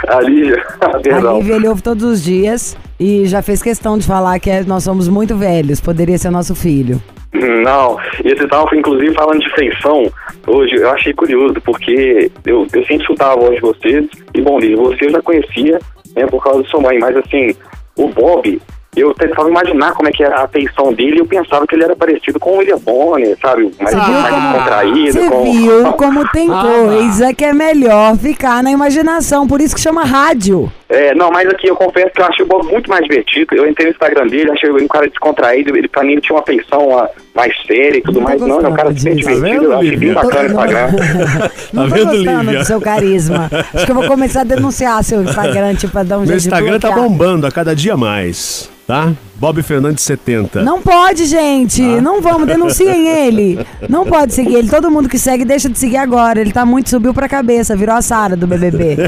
A 0.08 0.20
Lígia, 0.20 0.64
A. 0.80 1.36
Lívia 1.36 1.56
ele 1.56 1.68
ouve 1.68 1.82
todos 1.82 2.02
os 2.04 2.22
dias 2.22 2.76
e 2.98 3.26
já 3.26 3.42
fez 3.42 3.62
questão 3.62 3.96
de 3.98 4.06
falar 4.06 4.38
que 4.40 4.50
é- 4.50 4.62
nós 4.64 4.84
somos 4.84 5.08
muito 5.08 5.36
velhos, 5.36 5.80
poderia 5.80 6.18
ser 6.18 6.30
nosso 6.30 6.54
filho. 6.54 7.00
Não, 7.32 7.98
e 8.24 8.28
esse 8.28 8.46
tal, 8.48 8.66
inclusive 8.74 9.14
falando 9.14 9.40
de 9.40 9.50
feição, 9.54 10.10
hoje 10.46 10.74
eu 10.76 10.90
achei 10.90 11.12
curioso, 11.12 11.54
porque 11.64 12.30
eu, 12.46 12.66
eu 12.72 12.80
sempre 12.84 13.02
escutava 13.02 13.34
a 13.34 13.36
voz 13.36 13.54
de 13.56 13.60
vocês, 13.60 14.06
e 14.34 14.40
bom, 14.40 14.58
Lígia, 14.58 14.76
você 14.76 15.04
eu 15.06 15.10
já 15.10 15.22
conhecia, 15.22 15.78
né, 16.16 16.26
por 16.26 16.42
causa 16.42 16.62
de 16.62 16.70
sua 16.70 16.80
mãe, 16.80 16.98
mas 16.98 17.14
assim, 17.18 17.54
o 17.96 18.08
Bob, 18.08 18.60
eu 18.96 19.12
tentava 19.14 19.48
imaginar 19.48 19.92
como 19.92 20.08
é 20.08 20.12
que 20.12 20.24
era 20.24 20.42
a 20.42 20.48
feição 20.48 20.92
dele, 20.92 21.16
e 21.16 21.18
eu 21.18 21.26
pensava 21.26 21.66
que 21.66 21.74
ele 21.76 21.84
era 21.84 21.94
parecido 21.94 22.40
com 22.40 22.52
o 22.52 22.56
William 22.58 22.78
Bonner, 22.78 23.36
sabe, 23.40 23.70
mais, 23.78 23.94
Você 23.94 24.00
viu 24.04 24.14
mais 24.14 24.34
como, 24.34 24.48
descontraído, 24.52 25.12
você 25.12 25.28
com... 25.28 25.44
viu 25.44 25.92
como 25.92 26.28
tem 26.32 26.48
Ah, 26.50 26.62
coisa 26.62 27.34
que 27.34 27.44
é 27.44 27.52
melhor 27.52 28.16
ficar 28.16 28.62
na 28.62 28.70
imaginação, 28.72 29.46
por 29.46 29.60
isso 29.60 29.74
que 29.74 29.80
chama 29.82 30.02
rádio. 30.02 30.72
É, 30.88 31.14
não, 31.14 31.30
mas 31.30 31.46
aqui 31.50 31.68
eu 31.68 31.76
confesso 31.76 32.10
que 32.14 32.20
eu 32.20 32.24
achei 32.26 32.44
o 32.44 32.48
Bob 32.48 32.66
muito 32.66 32.88
mais 32.88 33.02
divertido. 33.04 33.54
Eu 33.54 33.68
entrei 33.68 33.88
no 33.88 33.92
Instagram 33.92 34.26
dele, 34.26 34.50
achei 34.50 34.70
ele 34.70 34.84
um 34.84 34.88
cara 34.88 35.06
descontraído. 35.06 35.76
Ele, 35.76 35.86
pra 35.86 36.02
mim, 36.02 36.12
ele 36.12 36.20
tinha 36.22 36.34
uma 36.36 36.44
feição 36.44 36.98
ah, 36.98 37.08
mais 37.34 37.52
séria 37.66 37.98
e 37.98 38.02
tudo 38.02 38.20
Não 38.20 38.26
tô 38.26 38.30
mais. 38.30 38.40
Não, 38.40 38.60
é 38.60 38.68
um 38.68 38.74
cara 38.74 38.94
super 38.96 39.14
disso. 39.14 39.28
Tá 39.28 39.34
divertido. 39.34 39.60
vendo, 39.60 39.64
eu 39.72 39.78
achei 39.78 39.96
bem 39.96 40.12
bacana 40.14 40.40
o 40.40 40.46
Instagram. 40.46 40.88
Não 41.74 41.82
Tá 41.82 41.88
tô 41.88 41.94
vendo, 41.94 42.10
gostando 42.16 42.40
Lívia? 42.42 42.58
do 42.60 42.64
seu 42.64 42.80
carisma. 42.80 43.50
Acho 43.74 43.84
que 43.84 43.90
eu 43.90 43.94
vou 43.94 44.06
começar 44.06 44.40
a 44.40 44.44
denunciar 44.44 45.04
seu 45.04 45.22
Instagram, 45.22 45.74
tipo, 45.74 45.92
pra 45.92 46.02
dar 46.02 46.16
um 46.16 46.20
Meu 46.20 46.28
jeito 46.28 46.40
de 46.40 46.48
Instagram 46.48 46.80
tá 46.80 46.90
bombando 46.90 47.46
a 47.46 47.50
cada 47.52 47.76
dia 47.76 47.94
mais, 47.96 48.70
tá? 48.86 49.12
Bob 49.38 49.62
Fernandes 49.62 50.02
70. 50.02 50.62
Não 50.62 50.82
pode, 50.82 51.24
gente. 51.26 51.80
Não 51.80 52.20
vamos, 52.20 52.48
denunciem 52.48 53.06
ele. 53.26 53.58
Não 53.88 54.04
pode 54.04 54.34
seguir 54.34 54.56
ele. 54.56 54.68
Todo 54.68 54.90
mundo 54.90 55.08
que 55.08 55.18
segue, 55.18 55.44
deixa 55.44 55.68
de 55.68 55.78
seguir 55.78 55.98
agora. 55.98 56.40
Ele 56.40 56.52
tá 56.52 56.66
muito, 56.66 56.90
subiu 56.90 57.14
pra 57.14 57.28
cabeça, 57.28 57.76
virou 57.76 57.94
a 57.94 58.02
Sara 58.02 58.36
do 58.36 58.46
BBB. 58.48 58.96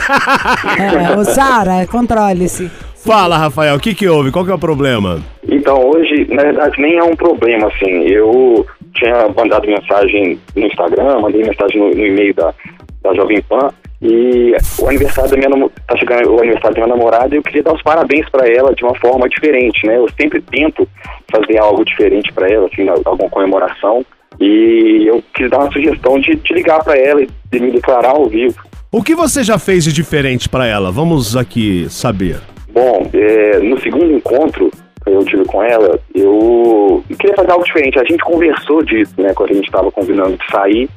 é, 0.78 1.18
ô 1.18 1.24
Sara, 1.24 1.84
controle-se. 1.86 2.70
Fala, 3.04 3.38
Rafael, 3.38 3.76
o 3.76 3.80
que 3.80 3.94
que 3.94 4.06
houve? 4.06 4.30
Qual 4.30 4.44
que 4.44 4.50
é 4.50 4.54
o 4.54 4.58
problema? 4.58 5.20
Então, 5.48 5.78
hoje, 5.88 6.26
na 6.30 6.42
verdade, 6.42 6.80
nem 6.80 6.98
é 6.98 7.02
um 7.02 7.16
problema, 7.16 7.66
assim. 7.68 8.02
Eu 8.02 8.66
tinha 8.94 9.26
mandado 9.36 9.66
mensagem 9.66 10.38
no 10.54 10.66
Instagram, 10.66 11.20
mandei 11.20 11.42
mensagem 11.42 11.80
no, 11.80 11.90
no 11.90 12.06
e-mail 12.06 12.34
da, 12.34 12.54
da 13.02 13.14
Jovem 13.14 13.42
Pan. 13.42 13.70
E 14.02 14.54
o 14.78 14.88
aniversário 14.88 15.30
da 15.30 15.36
minha 15.36 15.48
namo- 15.50 15.70
tá 15.86 15.96
chegando 15.96 16.30
o 16.34 16.38
aniversário 16.38 16.74
da 16.74 16.84
minha 16.84 16.96
namorada 16.96 17.34
e 17.34 17.38
eu 17.38 17.42
queria 17.42 17.62
dar 17.62 17.74
os 17.74 17.82
parabéns 17.82 18.28
para 18.30 18.48
ela 18.48 18.74
de 18.74 18.82
uma 18.82 18.94
forma 18.94 19.28
diferente, 19.28 19.86
né? 19.86 19.96
Eu 19.98 20.08
sempre 20.18 20.40
tento 20.40 20.88
fazer 21.30 21.58
algo 21.58 21.84
diferente 21.84 22.32
para 22.32 22.48
ela, 22.48 22.66
assim, 22.72 22.88
alguma 22.88 23.28
comemoração. 23.28 24.04
E 24.40 25.04
eu 25.06 25.22
quis 25.34 25.50
dar 25.50 25.58
uma 25.58 25.72
sugestão 25.72 26.18
de, 26.18 26.34
de 26.36 26.54
ligar 26.54 26.82
para 26.82 26.96
ela 26.98 27.20
e 27.22 27.28
de 27.52 27.60
me 27.60 27.70
declarar 27.70 28.10
ao 28.12 28.26
vivo. 28.26 28.56
O 28.90 29.02
que 29.02 29.14
você 29.14 29.44
já 29.44 29.58
fez 29.58 29.84
de 29.84 29.92
diferente 29.92 30.48
pra 30.48 30.66
ela? 30.66 30.90
Vamos 30.90 31.36
aqui 31.36 31.86
saber. 31.90 32.40
Bom, 32.72 33.08
é, 33.12 33.58
no 33.58 33.78
segundo 33.80 34.10
encontro 34.12 34.70
que 35.04 35.10
eu 35.10 35.24
tive 35.24 35.44
com 35.44 35.62
ela, 35.62 36.00
eu 36.14 37.04
queria 37.18 37.36
fazer 37.36 37.50
algo 37.50 37.64
diferente. 37.64 37.98
A 37.98 38.04
gente 38.04 38.24
conversou 38.24 38.82
disso, 38.82 39.12
né, 39.18 39.32
quando 39.34 39.50
a 39.50 39.54
gente 39.54 39.66
estava 39.66 39.90
combinando 39.92 40.36
de 40.38 40.50
sair, 40.50 40.88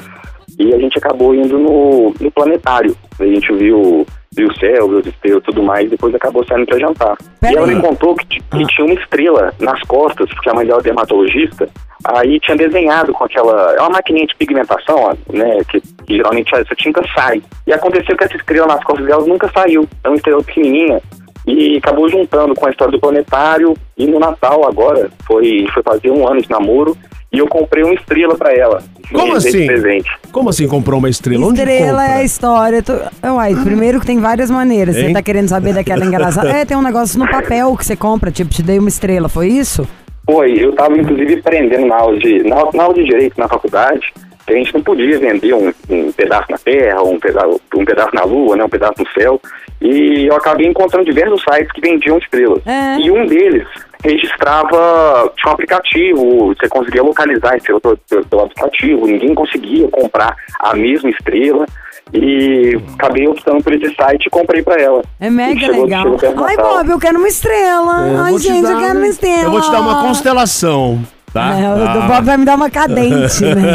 e 0.60 0.74
a 0.74 0.77
gente 0.77 0.98
acabou 0.98 1.33
indo 1.33 1.57
no, 1.57 2.13
no 2.19 2.31
planetário. 2.31 2.95
A 3.19 3.25
gente 3.25 3.51
viu, 3.53 4.05
viu 4.36 4.48
o 4.48 4.60
céu, 4.60 4.88
viu 4.89 5.00
os 5.00 5.07
estrelas 5.07 5.41
e 5.41 5.45
tudo 5.45 5.63
mais, 5.63 5.89
depois 5.89 6.13
acabou 6.15 6.45
saindo 6.45 6.65
para 6.65 6.79
jantar. 6.79 7.17
Pera 7.39 7.53
e 7.53 7.57
ela 7.57 7.67
aí. 7.67 7.75
me 7.75 7.81
contou 7.81 8.15
que, 8.15 8.39
que 8.39 8.65
tinha 8.67 8.86
uma 8.86 8.93
estrela 8.93 9.53
nas 9.60 9.81
costas, 9.83 10.29
porque 10.29 10.50
a 10.50 10.53
mãe 10.53 10.65
dela 10.65 10.79
é 10.79 10.83
dermatologista, 10.83 11.69
aí 12.03 12.39
tinha 12.39 12.57
desenhado 12.57 13.13
com 13.13 13.24
aquela. 13.24 13.74
É 13.74 13.79
uma 13.81 13.91
maquininha 13.91 14.27
de 14.27 14.36
pigmentação, 14.36 14.95
ó, 14.98 15.15
né? 15.31 15.60
Que, 15.69 15.81
que 15.81 16.17
geralmente 16.17 16.53
essa 16.55 16.75
tinta 16.75 17.01
sai. 17.13 17.41
E 17.65 17.74
aconteceu 17.74 18.17
que 18.17 18.24
essa 18.24 18.36
estrela 18.36 18.67
nas 18.67 18.83
costas 18.83 19.05
dela 19.05 19.25
nunca 19.25 19.50
saiu. 19.53 19.88
É 20.03 20.10
uma 20.10 20.17
estrela 20.17 20.43
pequenininha. 20.43 21.01
E 21.45 21.77
acabou 21.77 22.07
juntando 22.09 22.53
com 22.55 22.65
a 22.67 22.69
história 22.69 22.91
do 22.91 23.00
planetário. 23.00 23.73
E 23.97 24.05
no 24.07 24.19
Natal 24.19 24.65
agora, 24.67 25.09
foi, 25.25 25.67
foi 25.73 25.83
fazer 25.83 26.09
um 26.12 26.27
ano 26.27 26.41
de 26.41 26.50
namoro. 26.50 26.95
E 27.31 27.39
eu 27.39 27.47
comprei 27.47 27.83
uma 27.83 27.95
estrela 27.95 28.35
pra 28.35 28.53
ela. 28.53 28.83
Como 29.12 29.35
assim? 29.35 29.65
presente. 29.65 30.09
Como 30.31 30.50
assim 30.50 30.67
comprou 30.67 31.00
uma 31.00 31.09
estrela? 31.09 31.45
Onde 31.47 31.62
Estrela 31.62 32.05
é 32.07 32.13
a 32.19 32.23
história. 32.23 32.83
Tu... 32.83 32.93
Uai, 33.23 33.55
primeiro 33.55 34.00
que 34.00 34.05
tem 34.05 34.19
várias 34.19 34.51
maneiras. 34.51 34.95
Você 34.95 35.07
Hein? 35.07 35.13
tá 35.13 35.21
querendo 35.23 35.47
saber 35.50 35.73
daquela 35.73 36.05
engraçada. 36.05 36.50
É, 36.53 36.63
tem 36.63 36.77
um 36.77 36.81
negócio 36.83 37.17
no 37.17 37.27
papel 37.27 37.75
que 37.75 37.85
você 37.85 37.95
compra, 37.95 38.29
tipo, 38.29 38.51
te 38.51 38.62
dei 38.62 38.77
uma 38.77 38.88
estrela, 38.89 39.27
foi 39.27 39.47
isso? 39.47 39.88
Foi, 40.29 40.53
eu 40.53 40.69
estava 40.69 40.95
inclusive 40.95 41.39
aprendendo 41.39 41.88
na 41.88 41.95
aula 41.97 42.17
de, 42.19 42.43
na, 42.43 42.55
na 42.73 42.83
aula 42.83 42.93
de 42.93 43.03
direito 43.03 43.33
na 43.38 43.47
faculdade 43.47 44.13
a 44.47 44.51
gente 44.53 44.73
não 44.73 44.81
podia 44.81 45.17
vender 45.19 45.53
um, 45.53 45.72
um 45.89 46.11
pedaço 46.11 46.51
na 46.51 46.57
terra, 46.57 47.01
um 47.03 47.20
pedaço, 47.20 47.61
um 47.75 47.85
pedaço 47.85 48.13
na 48.13 48.24
lua, 48.24 48.55
né, 48.55 48.63
um 48.63 48.70
pedaço 48.70 48.94
no 49.00 49.07
céu. 49.22 49.39
E 49.81 50.27
eu 50.27 50.35
acabei 50.35 50.68
encontrando 50.68 51.05
diversos 51.05 51.41
sites 51.44 51.72
que 51.74 51.81
vendiam 51.81 52.18
estrelas. 52.18 52.61
É. 52.65 52.98
E 53.00 53.11
um 53.11 53.25
deles 53.25 53.68
registrava, 54.03 55.31
tinha 55.37 55.50
um 55.50 55.53
aplicativo, 55.53 56.48
você 56.48 56.68
conseguia 56.68 57.03
localizar 57.03 57.53
a 57.53 57.57
estrela 57.57 57.79
pelo, 57.79 57.98
pelo- 58.29 58.44
aplicativo, 58.44 59.07
ninguém 59.07 59.33
conseguia 59.33 59.87
comprar 59.89 60.35
a 60.59 60.75
mesma 60.75 61.09
estrela. 61.09 61.65
E 62.13 62.77
acabei 62.96 63.27
optando 63.27 63.63
por 63.63 63.74
esse 63.74 63.96
site 63.96 64.25
e 64.25 64.29
comprei 64.29 64.61
pra 64.61 64.75
ela. 64.79 65.01
É 65.20 65.29
mega 65.29 65.59
Chegou- 65.61 65.83
legal. 65.83 66.20
chegou 66.20 66.46
Ai. 66.46 66.57
Bob, 66.57 66.89
eu 66.89 67.00
quero 67.00 67.18
uma 67.18 67.27
estrela. 67.27 68.07
Eu 68.07 68.20
Ai, 68.20 68.37
gente, 68.37 68.57
eu 68.57 68.61
dar- 68.74 68.79
quero 68.81 68.98
uma 69.00 69.07
estrela. 69.07 69.44
Eu 69.44 69.51
vou 69.51 69.61
te 69.61 69.72
dar 69.72 69.79
uma 69.81 70.01
constelação, 70.03 71.01
tá? 71.33 71.59
É, 71.59 71.69
o 71.72 71.75
do 71.75 71.83
Ah. 71.83 72.07
Bob 72.07 72.25
vai 72.25 72.37
me 72.37 72.46
dar 72.46 72.55
uma 72.55 72.69
cadente, 72.69 73.43
né? 73.43 73.74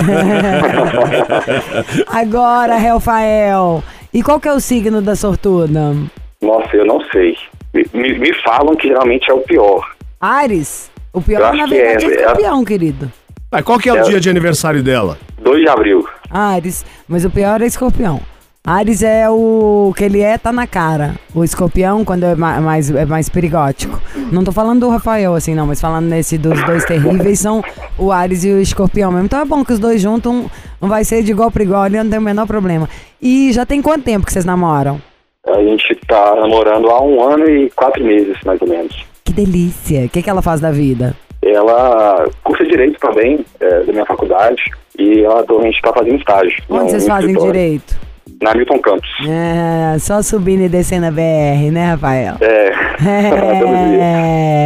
Agora, 2.07 2.77
Rafael. 2.77 3.83
E 4.13 4.23
qual 4.23 4.41
que 4.41 4.49
é 4.49 4.53
o 4.53 4.61
signo 4.61 5.03
da 5.03 5.15
sortuda? 5.15 5.95
Nossa, 6.41 6.77
eu 6.77 6.87
não 6.87 7.01
sei. 7.13 7.37
Me, 7.75 7.85
me- 8.19 8.35
falam 8.43 8.75
que 8.75 8.89
geralmente 8.89 9.31
é 9.31 9.35
o 9.35 9.41
pior. 9.41 9.85
Ares? 10.21 10.91
O 11.13 11.21
pior, 11.21 11.55
na 11.55 11.67
verdade, 11.67 11.75
é, 12.07 12.13
é, 12.13 12.15
é. 12.15 12.17
escorpião, 12.21 12.65
querido. 12.65 13.13
Mas 13.51 13.65
qual 13.65 13.79
que 13.79 13.89
é 13.89 13.93
o 13.93 13.97
É. 13.99 14.03
dia 14.03 14.21
de 14.21 14.29
aniversário 14.31 14.83
dela? 14.83 15.19
2 15.43 15.63
de 15.63 15.69
abril. 15.69 16.07
Ares, 16.31 16.85
mas 17.09 17.25
o 17.25 17.31
pior 17.31 17.61
é 17.63 17.67
escorpião. 17.67 18.21
Ares 18.67 19.03
é 19.03 19.29
o 19.31 19.95
que 19.97 20.05
ele 20.05 20.21
é, 20.21 20.37
tá 20.37 20.53
na 20.53 20.67
cara. 20.67 21.15
O 21.35 21.43
escorpião, 21.43 22.05
quando 22.05 22.25
é 22.25 22.35
ma- 22.35 22.61
mais, 22.61 22.91
é 22.91 23.07
mais 23.07 23.29
perigótico. 23.29 23.99
Não 24.31 24.45
tô 24.45 24.53
falando 24.53 24.81
do 24.81 24.91
Rafael, 24.91 25.35
assim, 25.35 25.55
não, 25.55 25.67
mas 25.67 25.81
falando 25.81 26.07
nesse 26.07 26.37
dos 26.37 26.63
dois 26.67 26.85
terríveis, 26.85 27.39
são 27.41 27.63
o 27.97 28.13
Ares 28.13 28.45
e 28.45 28.51
o 28.51 28.61
escorpião 28.61 29.11
mesmo. 29.11 29.25
Então 29.25 29.41
é 29.41 29.45
bom 29.45 29.65
que 29.65 29.73
os 29.73 29.79
dois 29.79 30.03
juntam, 30.03 30.51
não 30.83 30.89
vai 30.89 31.03
ser 31.05 31.23
de 31.23 31.31
igual 31.31 31.51
para 31.51 31.63
igual, 31.63 31.83
ali 31.83 31.97
não 31.97 32.11
tem 32.11 32.19
o 32.19 32.23
menor 32.23 32.47
problema. 32.47 32.89
E 33.23 33.51
já 33.53 33.65
tem 33.65 33.81
quanto 33.81 34.05
tempo 34.05 34.27
que 34.27 34.33
vocês 34.33 34.45
namoram? 34.45 35.01
A 35.47 35.63
gente 35.63 35.95
tá 36.07 36.35
namorando 36.37 36.91
há 36.91 37.03
um 37.03 37.23
ano 37.23 37.49
e 37.49 37.71
quatro 37.71 38.05
meses, 38.05 38.37
mais 38.45 38.61
ou 38.61 38.69
menos. 38.69 39.03
Que 39.25 39.33
delícia. 39.33 40.05
O 40.05 40.09
que, 40.11 40.21
que 40.21 40.29
ela 40.29 40.43
faz 40.43 40.61
da 40.61 40.71
vida? 40.71 41.17
Ela 41.41 42.29
cursa 42.45 42.65
Direito 42.65 42.99
também, 43.01 43.47
é, 43.61 43.81
da 43.85 43.93
minha 43.93 44.05
faculdade, 44.05 44.61
e 44.99 45.21
ela 45.21 45.41
atualmente 45.41 45.77
está 45.77 45.91
fazendo 45.93 46.17
estágio. 46.17 46.63
Onde 46.69 46.91
vocês 46.91 47.07
fazem 47.07 47.31
escritório, 47.31 47.53
direito? 47.53 48.08
Na 48.43 48.55
Milton 48.55 48.79
Campos. 48.79 49.09
É, 49.29 49.99
só 49.99 50.23
subindo 50.23 50.63
e 50.63 50.69
descendo 50.69 51.07
a 51.07 51.11
BR, 51.11 51.71
né, 51.73 51.91
Rafael? 51.93 52.37
É. 52.41 52.73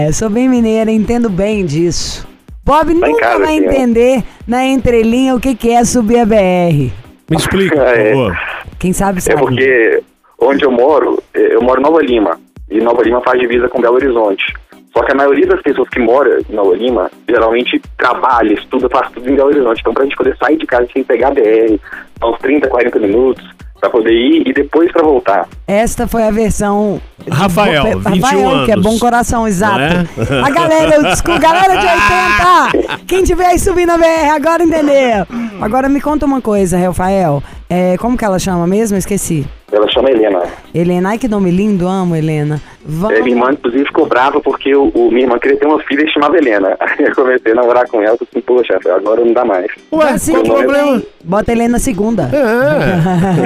É, 0.06 0.08
sou 0.12 0.28
bem 0.28 0.48
mineira, 0.48 0.90
entendo 0.90 1.28
bem 1.30 1.64
disso. 1.64 2.26
Bob 2.64 2.94
Tá 3.00 3.06
nunca 3.08 3.20
casa, 3.20 3.38
vai 3.44 3.56
assim, 3.58 3.66
entender 3.66 4.22
na 4.46 4.64
entrelinha 4.64 5.34
o 5.34 5.40
que, 5.40 5.54
que 5.54 5.70
é 5.70 5.84
subir 5.84 6.18
a 6.20 6.24
BR. 6.26 6.92
Me 7.30 7.36
explica, 7.36 7.76
por 7.76 7.86
É. 7.96 8.10
favor. 8.10 8.38
Quem 8.78 8.92
sabe 8.92 9.18
É 9.18 9.20
sabe. 9.22 9.38
porque 9.40 10.02
onde 10.38 10.64
eu 10.64 10.70
moro, 10.70 11.22
é, 11.34 11.54
eu 11.54 11.62
moro 11.62 11.80
em 11.80 11.82
Nova 11.84 12.00
Lima, 12.02 12.38
e 12.70 12.78
Nova 12.80 13.02
Lima 13.02 13.20
faz 13.22 13.40
divisa 13.40 13.68
com 13.68 13.80
Belo 13.80 13.94
Horizonte. 13.96 14.44
Só 14.96 15.02
que 15.04 15.12
a 15.12 15.14
maioria 15.14 15.46
das 15.46 15.62
pessoas 15.62 15.88
que 15.88 15.98
moram 15.98 16.38
em 16.38 16.54
Nova 16.54 16.74
Lima, 16.76 17.10
geralmente 17.28 17.80
trabalha, 17.96 18.52
estuda, 18.52 18.88
faz 18.90 19.10
tudo 19.12 19.30
em 19.30 19.34
Belo 19.34 19.48
Horizonte. 19.48 19.80
Então, 19.80 19.94
pra 19.94 20.04
gente 20.04 20.16
poder 20.16 20.36
sair 20.36 20.56
de 20.58 20.66
casa, 20.66 20.86
tem 20.92 21.02
que 21.02 21.08
pegar 21.08 21.28
a 21.28 21.30
BR, 21.30 21.78
uns 22.22 22.38
30, 22.40 22.68
40 22.68 22.98
minutos, 22.98 23.42
pra 23.80 23.88
poder 23.90 24.12
ir 24.12 24.46
e 24.46 24.52
depois 24.52 24.92
pra 24.92 25.02
voltar. 25.02 25.48
Esta 25.66 26.06
foi 26.06 26.22
a 26.24 26.30
versão. 26.30 27.00
Rafael, 27.30 27.82
bo- 27.84 28.10
21 28.10 28.20
Rafael, 28.20 28.64
que 28.66 28.70
é 28.70 28.74
anos. 28.74 28.84
bom 28.84 28.98
coração, 28.98 29.46
exato. 29.48 29.80
É? 29.80 30.40
A 30.44 30.50
galera, 30.50 30.96
eu 30.96 31.02
desculpa, 31.04 31.38
galera 31.40 31.76
de 31.76 31.86
80, 32.82 32.98
quem 33.06 33.22
tiver 33.24 33.46
aí 33.46 33.58
subindo 33.58 33.90
a 33.90 33.96
BR, 33.98 34.30
agora 34.34 34.62
entendeu. 34.62 35.26
Agora 35.60 35.88
me 35.88 36.00
conta 36.00 36.26
uma 36.26 36.40
coisa, 36.40 36.76
Rafael. 36.78 37.42
É, 37.70 37.96
como 37.96 38.16
que 38.16 38.24
ela 38.24 38.38
chama 38.38 38.66
mesmo? 38.66 38.96
Eu 38.96 38.98
Esqueci. 38.98 39.46
Ela 39.72 39.88
chama 39.90 40.10
Helena. 40.10 40.42
Helena, 40.74 41.08
ai 41.10 41.18
que 41.18 41.26
nome 41.26 41.50
lindo, 41.50 41.88
amo 41.88 42.14
Helena. 42.14 42.60
Vamos. 42.84 43.16
É, 43.16 43.22
minha 43.22 43.34
irmã, 43.36 43.52
inclusive, 43.52 43.86
ficou 43.86 44.04
brava 44.06 44.38
porque 44.40 44.74
o, 44.74 44.88
o- 44.94 45.10
minha 45.10 45.22
irmã 45.24 45.38
queria 45.38 45.56
ter 45.56 45.66
uma 45.66 45.78
filha 45.84 46.04
e 46.04 46.08
chamava 46.12 46.36
Helena. 46.36 46.76
Aí 46.78 47.06
eu 47.06 47.14
comecei 47.14 47.52
a 47.52 47.54
namorar 47.54 47.88
com 47.88 48.02
ela 48.02 48.14
e 48.14 48.18
falei 48.18 48.28
assim, 48.30 48.40
poxa, 48.42 48.78
agora 48.94 49.24
não 49.24 49.32
dá 49.32 49.44
mais. 49.46 49.70
Ué, 49.90 50.10
Assim 50.10 50.32
qual 50.32 50.42
o 50.42 50.44
que 50.44 50.50
problema? 50.52 50.92
tem. 51.00 51.06
Bota 51.24 51.52
Helena 51.52 51.78
segunda. 51.78 52.30
É. 52.32 53.42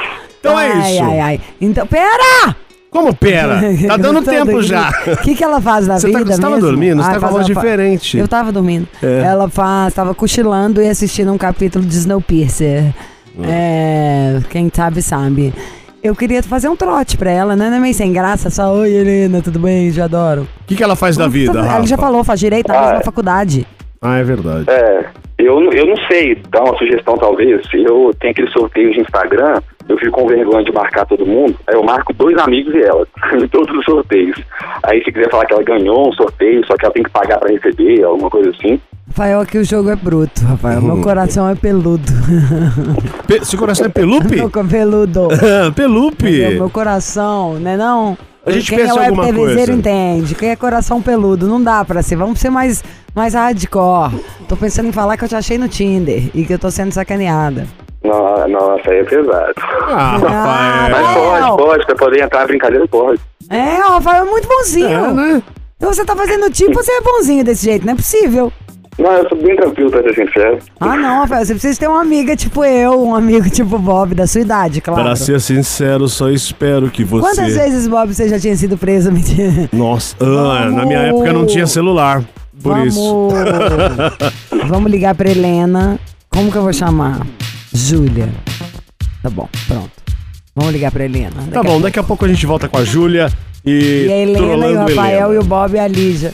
Então 0.40 0.58
é 0.58 0.72
ai, 0.72 0.92
isso. 0.94 1.04
Ai, 1.04 1.20
ai. 1.20 1.40
Então, 1.60 1.86
pera! 1.86 2.56
Como 2.90 3.14
pera? 3.14 3.60
Tá 3.86 3.96
dando 3.98 4.22
tempo 4.22 4.62
já. 4.62 4.88
O 5.06 5.16
que, 5.18 5.34
que 5.34 5.44
ela 5.44 5.60
faz 5.60 5.86
da 5.86 5.98
Você 5.98 6.10
tá- 6.10 6.18
vida 6.18 6.32
você 6.34 6.40
tava 6.40 6.54
mesmo? 6.54 6.70
dormindo? 6.70 7.02
Você 7.02 7.10
tá 7.12 7.20
com 7.20 7.26
a 7.26 7.28
voz 7.28 7.44
diferente. 7.46 8.16
Eu 8.18 8.26
tava 8.26 8.50
dormindo. 8.50 8.88
É. 9.02 9.20
Ela 9.26 9.50
faz, 9.50 9.92
tava 9.92 10.14
cochilando 10.14 10.80
e 10.82 10.88
assistindo 10.88 11.30
um 11.30 11.36
capítulo 11.36 11.84
de 11.84 11.94
Snowpiercer. 11.94 12.84
É, 13.48 14.40
quem 14.50 14.70
sabe, 14.72 15.02
sabe. 15.02 15.52
Eu 16.02 16.16
queria 16.16 16.42
fazer 16.42 16.68
um 16.68 16.76
trote 16.76 17.16
pra 17.18 17.30
ela, 17.30 17.54
né? 17.54 17.68
Não 17.68 17.76
é 17.76 17.80
meio 17.80 17.92
sem 17.94 18.10
graça, 18.12 18.48
só, 18.48 18.72
oi 18.72 18.90
Helena, 18.90 19.42
tudo 19.42 19.58
bem? 19.58 19.90
Já 19.90 20.04
adoro. 20.04 20.42
O 20.62 20.64
que, 20.66 20.74
que 20.74 20.82
ela 20.82 20.96
faz 20.96 21.16
da 21.16 21.28
vida, 21.28 21.58
Ela 21.58 21.86
já 21.86 21.96
falou, 21.98 22.24
faz 22.24 22.40
direito 22.40 22.68
na 22.68 22.78
Ah, 22.78 22.82
mesma 22.84 22.98
é. 23.00 23.04
faculdade. 23.04 23.66
Ah, 24.00 24.16
é 24.16 24.24
verdade. 24.24 24.64
É, 24.70 25.04
eu, 25.38 25.60
não- 25.60 25.72
eu 25.72 25.86
não 25.86 25.96
sei, 26.08 26.40
dá 26.50 26.62
uma 26.64 26.76
sugestão 26.78 27.18
talvez. 27.18 27.60
Eu 27.74 28.14
tenho 28.18 28.30
aquele 28.32 28.50
sorteio 28.50 28.90
de 28.92 29.00
Instagram, 29.00 29.60
eu 29.90 29.98
fico 29.98 30.12
com 30.12 30.26
vergonha 30.26 30.64
de 30.64 30.72
marcar 30.72 31.04
todo 31.04 31.26
mundo, 31.26 31.54
aí 31.66 31.74
eu 31.74 31.82
marco 31.82 32.14
dois 32.14 32.38
amigos 32.38 32.72
e 32.74 32.80
ela, 32.80 33.06
em 33.42 33.46
todos 33.48 33.76
os 33.76 33.84
sorteios. 33.84 34.40
Aí 34.84 35.04
se 35.04 35.12
quiser 35.12 35.28
falar 35.30 35.44
que 35.44 35.52
ela 35.52 35.62
ganhou 35.62 36.08
um 36.08 36.12
sorteio, 36.14 36.64
só 36.66 36.76
que 36.76 36.84
ela 36.86 36.94
tem 36.94 37.02
que 37.02 37.10
pagar 37.10 37.38
pra 37.38 37.50
receber, 37.50 38.02
alguma 38.04 38.30
coisa 38.30 38.48
assim. 38.48 38.80
Rafael, 39.10 39.40
aqui 39.40 39.58
o 39.58 39.64
jogo 39.64 39.90
é 39.90 39.96
bruto, 39.96 40.44
Rafael. 40.44 40.80
Meu 40.80 41.00
coração 41.02 41.48
é 41.48 41.56
peludo. 41.56 42.04
Pe 43.26 43.44
seu 43.44 43.58
coração 43.58 43.86
é 43.86 43.88
pelupe? 43.88 44.36
Peludo. 44.70 45.28
Pelupe. 45.74 46.30
Meu 46.54 46.70
coração, 46.70 47.54
né 47.54 47.76
não? 47.76 48.16
A 48.46 48.52
gente 48.52 48.70
Quem 48.70 48.78
pensa 48.78 49.00
é 49.00 49.08
alguma 49.08 49.32
coisa. 49.32 49.72
entende. 49.72 50.34
Quem 50.36 50.50
é 50.50 50.56
coração 50.56 51.02
peludo, 51.02 51.46
não 51.48 51.60
dá 51.62 51.84
pra 51.84 52.02
ser. 52.02 52.16
Vamos 52.16 52.38
ser 52.38 52.50
mais, 52.50 52.82
mais 53.14 53.34
hardcore. 53.34 54.12
Tô 54.48 54.56
pensando 54.56 54.88
em 54.88 54.92
falar 54.92 55.16
que 55.16 55.24
eu 55.24 55.28
te 55.28 55.34
achei 55.36 55.58
no 55.58 55.68
Tinder 55.68 56.30
e 56.32 56.44
que 56.44 56.54
eu 56.54 56.58
tô 56.58 56.70
sendo 56.70 56.92
sacaneada. 56.92 57.66
Nossa, 58.02 58.48
nossa, 58.48 58.90
aí 58.90 58.98
é 59.00 59.04
pesado. 59.04 59.52
Ah, 59.88 60.16
Rafael. 60.16 60.90
Mas 60.90 61.14
pode, 61.16 61.62
pode, 61.62 61.86
pra 61.86 61.94
poder 61.96 62.22
entrar 62.22 62.40
na 62.40 62.46
brincadeira, 62.46 62.88
pode. 62.88 63.20
É, 63.50 63.74
Rafael 63.76 64.24
é 64.24 64.30
muito 64.30 64.48
bonzinho. 64.48 64.88
É, 64.88 65.12
né? 65.12 65.42
Então 65.76 65.92
você 65.92 66.04
tá 66.04 66.14
fazendo 66.16 66.48
tipo, 66.50 66.72
você 66.72 66.92
é 66.92 67.00
bonzinho 67.02 67.44
desse 67.44 67.66
jeito, 67.66 67.84
não 67.84 67.92
é 67.92 67.96
possível. 67.96 68.50
Não, 69.00 69.12
eu 69.12 69.24
tô 69.24 69.34
bem 69.34 69.56
tranquilo, 69.56 69.90
pra 69.90 70.02
ser 70.02 70.14
sincero. 70.14 70.58
Ah, 70.78 70.94
não, 70.94 71.20
Rafael, 71.20 71.46
você 71.46 71.54
precisa 71.54 71.80
ter 71.80 71.88
uma 71.88 72.02
amiga 72.02 72.36
tipo 72.36 72.62
eu, 72.62 73.02
um 73.02 73.14
amigo 73.14 73.48
tipo 73.48 73.78
Bob, 73.78 74.14
da 74.14 74.26
sua 74.26 74.42
idade, 74.42 74.82
claro. 74.82 75.02
Pra 75.02 75.16
ser 75.16 75.40
sincero, 75.40 76.06
só 76.06 76.28
espero 76.28 76.90
que 76.90 77.02
você. 77.02 77.28
Quantas 77.28 77.54
vezes, 77.54 77.88
Bob, 77.88 78.12
você 78.12 78.28
já 78.28 78.38
tinha 78.38 78.54
sido 78.54 78.76
preso? 78.76 79.10
Nossa, 79.72 80.14
ah, 80.20 80.70
na 80.70 80.84
minha 80.84 80.98
época 80.98 81.32
não 81.32 81.46
tinha 81.46 81.66
celular. 81.66 82.22
Por 82.62 82.74
Vamos... 82.74 82.94
isso. 82.94 83.28
Vamos 84.68 84.90
ligar 84.90 85.14
pra 85.14 85.30
Helena. 85.30 85.98
Como 86.28 86.52
que 86.52 86.58
eu 86.58 86.62
vou 86.62 86.72
chamar? 86.72 87.26
Júlia. 87.72 88.28
Tá 89.22 89.30
bom, 89.30 89.48
pronto. 89.66 89.90
Vamos 90.54 90.72
ligar 90.72 90.92
pra 90.92 91.06
Helena. 91.06 91.30
Tá 91.30 91.40
daqui 91.40 91.52
tá 91.52 91.62
bom, 91.62 91.78
a 91.78 91.82
daqui 91.82 91.98
a 91.98 92.02
pouco 92.02 92.26
a 92.26 92.28
gente 92.28 92.44
volta 92.44 92.68
com 92.68 92.76
a 92.76 92.84
Júlia 92.84 93.32
e. 93.64 94.04
E 94.06 94.12
a 94.12 94.16
Helena, 94.18 94.66
e 94.66 94.74
o 94.74 94.78
Rafael, 94.78 95.28
Helena. 95.30 95.34
e 95.34 95.38
o 95.38 95.44
Bob 95.44 95.74
e 95.74 95.78
a 95.78 95.88
Lígia. 95.88 96.32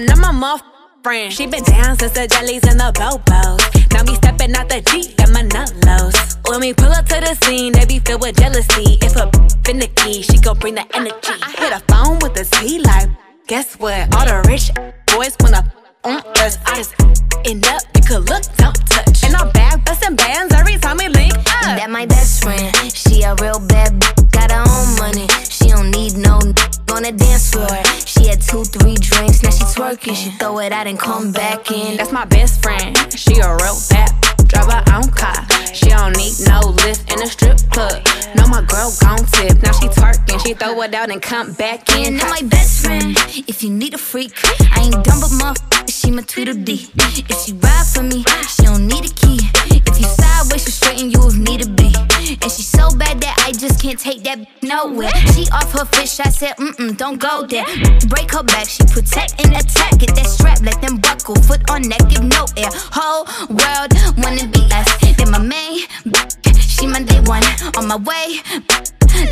I'm 0.00 0.06
not 0.06 0.18
my 0.18 0.32
muff 0.32 0.62
friend. 1.02 1.30
She 1.30 1.46
been 1.46 1.62
down 1.62 1.98
since 1.98 2.12
the 2.12 2.26
jellies 2.26 2.64
and 2.64 2.80
the 2.80 2.90
bobos. 2.96 3.60
Now 3.92 4.02
me 4.02 4.14
stepping 4.14 4.56
out 4.56 4.66
the 4.70 4.80
Jeep, 4.80 5.12
and 5.20 5.30
my 5.30 5.42
nut. 5.42 5.70
When 6.48 6.60
we 6.60 6.72
pull 6.72 6.88
up 6.88 7.04
to 7.08 7.20
the 7.20 7.36
scene, 7.44 7.74
they 7.74 7.84
be 7.84 7.98
filled 7.98 8.22
with 8.22 8.38
jealousy. 8.38 8.96
If 9.02 9.14
a 9.16 9.30
finicky, 9.62 10.22
she 10.22 10.38
gon' 10.38 10.58
bring 10.58 10.76
the 10.76 10.86
energy. 10.96 11.36
I 11.42 11.52
hit 11.52 11.72
a 11.76 11.80
phone 11.92 12.18
with 12.22 12.40
a 12.40 12.44
Z 12.44 12.78
like, 12.80 13.10
guess 13.46 13.74
what? 13.74 14.08
All 14.16 14.24
the 14.24 14.40
rich 14.48 14.70
boys 15.12 15.36
wanna 15.40 15.70
on 16.04 16.22
us. 16.38 16.56
I 16.64 16.76
just 16.76 16.94
end 17.44 17.66
up, 17.66 17.82
you 17.94 18.00
could 18.00 18.24
look, 18.30 18.44
don't 18.56 18.80
touch. 18.88 19.22
And 19.24 19.36
I'm 19.36 19.52
back 19.52 19.84
busting 19.84 20.16
bands 20.16 20.54
every 20.54 20.78
time 20.78 20.96
we 20.96 21.08
link 21.08 21.36
up. 21.36 21.76
That 21.76 21.90
my 21.90 22.06
best 22.06 22.42
friend, 22.42 22.74
she 22.90 23.20
a 23.20 23.34
real 23.34 23.60
bad, 23.60 24.00
b- 24.00 24.06
got 24.32 24.50
her 24.50 24.64
own 24.64 24.96
money. 24.96 25.28
She 25.44 25.68
don't 25.68 25.90
need 25.90 26.16
no 26.16 26.40
on 26.92 27.02
the 27.02 27.12
dance 27.12 27.50
floor. 27.50 27.68
She 28.06 28.28
had 28.28 28.40
two, 28.40 28.64
three 28.64 28.94
drinks, 28.94 29.42
now 29.42 29.50
she 29.50 29.64
twerking. 29.64 30.14
She 30.14 30.30
throw 30.38 30.58
it 30.58 30.72
out 30.72 30.86
and 30.86 30.98
come 30.98 31.32
back 31.32 31.70
in. 31.70 31.96
That's 31.96 32.12
my 32.12 32.24
best 32.24 32.62
friend. 32.62 32.96
She 33.12 33.38
a 33.38 33.54
real 33.56 33.78
bad 33.90 34.39
drive 34.50 34.70
her 34.72 34.84
own 34.94 35.08
car. 35.10 35.46
She 35.72 35.88
don't 35.90 36.16
need 36.16 36.34
no 36.46 36.60
lift 36.82 37.12
in 37.12 37.22
a 37.22 37.26
strip 37.26 37.58
club. 37.70 38.02
No, 38.34 38.46
my 38.48 38.62
girl 38.62 38.92
gon' 39.00 39.24
tip. 39.26 39.62
Now 39.62 39.72
she 39.72 39.86
twerking, 39.88 40.44
she 40.44 40.54
throw 40.54 40.82
it 40.82 40.94
out 40.94 41.10
and 41.10 41.22
come 41.22 41.52
back 41.52 41.88
in. 41.96 42.18
And 42.20 42.30
my 42.30 42.42
best 42.42 42.84
friend, 42.84 43.16
if 43.46 43.62
you 43.62 43.70
need 43.70 43.94
a 43.94 43.98
freak, 43.98 44.32
I 44.76 44.82
ain't 44.82 45.04
dumb 45.04 45.20
but 45.20 45.30
motherfucker, 45.40 45.90
she 45.90 46.10
my 46.10 46.22
Tweedledee. 46.22 46.90
If 47.28 47.44
she 47.44 47.52
ride 47.52 47.86
for 47.86 48.02
me, 48.02 48.24
she 48.48 48.62
don't 48.64 48.86
need 48.86 49.04
a 49.10 49.14
key. 49.14 49.38
If 49.86 50.00
you 50.00 50.06
sideways, 50.06 50.64
she 50.64 50.70
straighten 50.70 51.10
you 51.10 51.20
if 51.26 51.36
need 51.36 51.62
to 51.62 51.70
be. 51.70 51.94
And 52.42 52.50
she 52.50 52.62
so 52.62 52.90
bad 52.96 53.20
that 53.20 53.34
I 53.46 53.52
just 53.52 53.82
can't 53.82 53.98
take 53.98 54.22
that 54.24 54.38
nowhere. 54.62 55.14
She 55.34 55.48
off 55.50 55.72
her 55.72 55.84
fish, 55.84 56.20
I 56.20 56.28
said, 56.30 56.56
mm 56.56 56.72
mm, 56.76 56.96
don't 56.96 57.18
go 57.18 57.46
there. 57.46 57.64
Break 58.08 58.30
her 58.32 58.42
back, 58.42 58.68
she 58.68 58.84
protect 58.84 59.44
and 59.44 59.52
attack. 59.54 59.98
Get 59.98 60.14
that 60.14 60.26
strap, 60.26 60.60
let 60.62 60.80
them 60.80 60.98
buckle, 60.98 61.34
foot 61.42 61.68
on 61.70 61.82
neck, 61.82 62.00
give 62.08 62.22
no 62.24 62.46
air. 62.56 62.70
Whole 62.92 63.26
world 63.50 63.90
wanna 64.18 64.39
be 64.48 64.66
us. 64.72 64.88
Then 65.16 65.30
my 65.30 65.38
main, 65.38 65.80
she 66.58 66.86
my 66.86 67.02
day 67.02 67.20
one 67.26 67.44
on 67.76 67.88
my 67.88 67.96
way. 67.96 68.40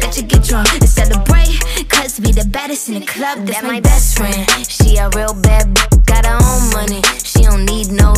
Let 0.01 0.17
you 0.17 0.25
get 0.25 0.43
drunk 0.43 0.69
and 0.75 0.89
celebrate. 0.89 1.61
Cause 1.89 2.21
we 2.21 2.33
the 2.33 2.47
baddest 2.51 2.89
in 2.89 3.01
the 3.01 3.07
club. 3.07 3.47
That's 3.47 3.63
my 3.63 3.81
best 3.81 4.19
friend. 4.19 4.45
She 4.69 4.97
a 4.97 5.09
real 5.11 5.35
bad 5.41 5.75
got 6.05 6.27
her 6.27 6.37
own 6.37 6.71
money. 6.73 7.03
She 7.25 7.43
don't 7.45 7.65
need 7.65 7.91
no 7.93 8.13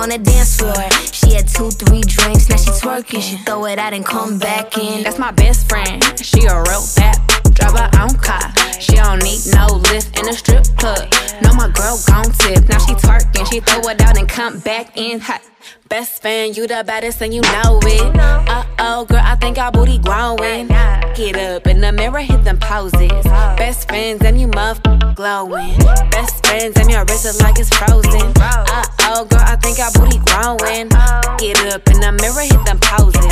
on 0.00 0.08
the 0.08 0.18
dance 0.18 0.56
floor. 0.56 0.88
She 1.12 1.34
had 1.34 1.48
two, 1.48 1.70
three 1.70 2.00
drinks, 2.02 2.48
now 2.48 2.56
she 2.56 2.70
twerking. 2.70 3.20
She 3.20 3.36
throw 3.44 3.66
it 3.66 3.78
out 3.78 3.92
and 3.92 4.04
come 4.04 4.38
back 4.38 4.78
in. 4.78 5.02
That's 5.02 5.18
my 5.18 5.32
best 5.32 5.68
friend. 5.68 6.02
She 6.18 6.46
a 6.46 6.62
real 6.62 6.84
bad 6.96 7.18
drive 7.60 7.78
her 7.78 7.90
own 8.00 8.14
car. 8.16 8.52
She 8.80 8.96
don't 8.96 9.22
need 9.22 9.40
no 9.52 9.66
lift 9.90 10.18
in 10.18 10.28
a 10.28 10.32
strip 10.32 10.64
club. 10.78 11.12
No, 11.42 11.52
my 11.54 11.68
girl 11.68 11.98
gon' 12.06 12.32
tip. 12.32 12.68
Now 12.68 12.78
she 12.78 12.94
twerking, 12.94 13.50
she 13.50 13.60
throw 13.60 13.80
it 13.90 14.00
out 14.00 14.18
and 14.18 14.28
come 14.28 14.58
back 14.60 14.96
in 14.96 15.20
hot. 15.20 15.42
Best 15.88 16.22
fan, 16.22 16.54
you 16.54 16.66
the 16.66 16.82
baddest 16.86 17.20
and 17.20 17.34
you 17.34 17.42
know 17.42 17.80
it. 17.82 18.16
Uh 18.16 18.64
oh, 18.78 19.04
girl, 19.04 19.20
I 19.22 19.34
think 19.36 19.58
our 19.58 19.70
booty 19.72 19.98
growing. 19.98 20.68
Get 21.14 21.36
up 21.36 21.66
in 21.66 21.80
the 21.80 21.92
mirror, 21.92 22.20
hit 22.20 22.44
them 22.44 22.58
poses. 22.58 23.10
Best 23.56 23.88
friends, 23.88 24.22
and 24.24 24.40
you 24.40 24.48
muff 24.48 24.80
glowing. 25.14 25.76
Best 26.10 26.46
friends, 26.46 26.76
and 26.78 26.90
your 26.90 27.04
wrist 27.04 27.24
is 27.26 27.40
like 27.42 27.58
it's 27.58 27.68
frozen. 27.70 28.32
Uh 28.40 28.84
oh, 29.10 29.24
girl, 29.24 29.40
I 29.44 29.56
think 29.56 29.78
our 29.80 29.90
booty 29.92 30.18
growing. 30.30 30.88
Get 31.38 31.58
up 31.74 31.86
in 31.90 32.00
the 32.00 32.12
mirror, 32.22 32.42
hit 32.46 32.64
them 32.64 32.78
poses. 32.80 33.26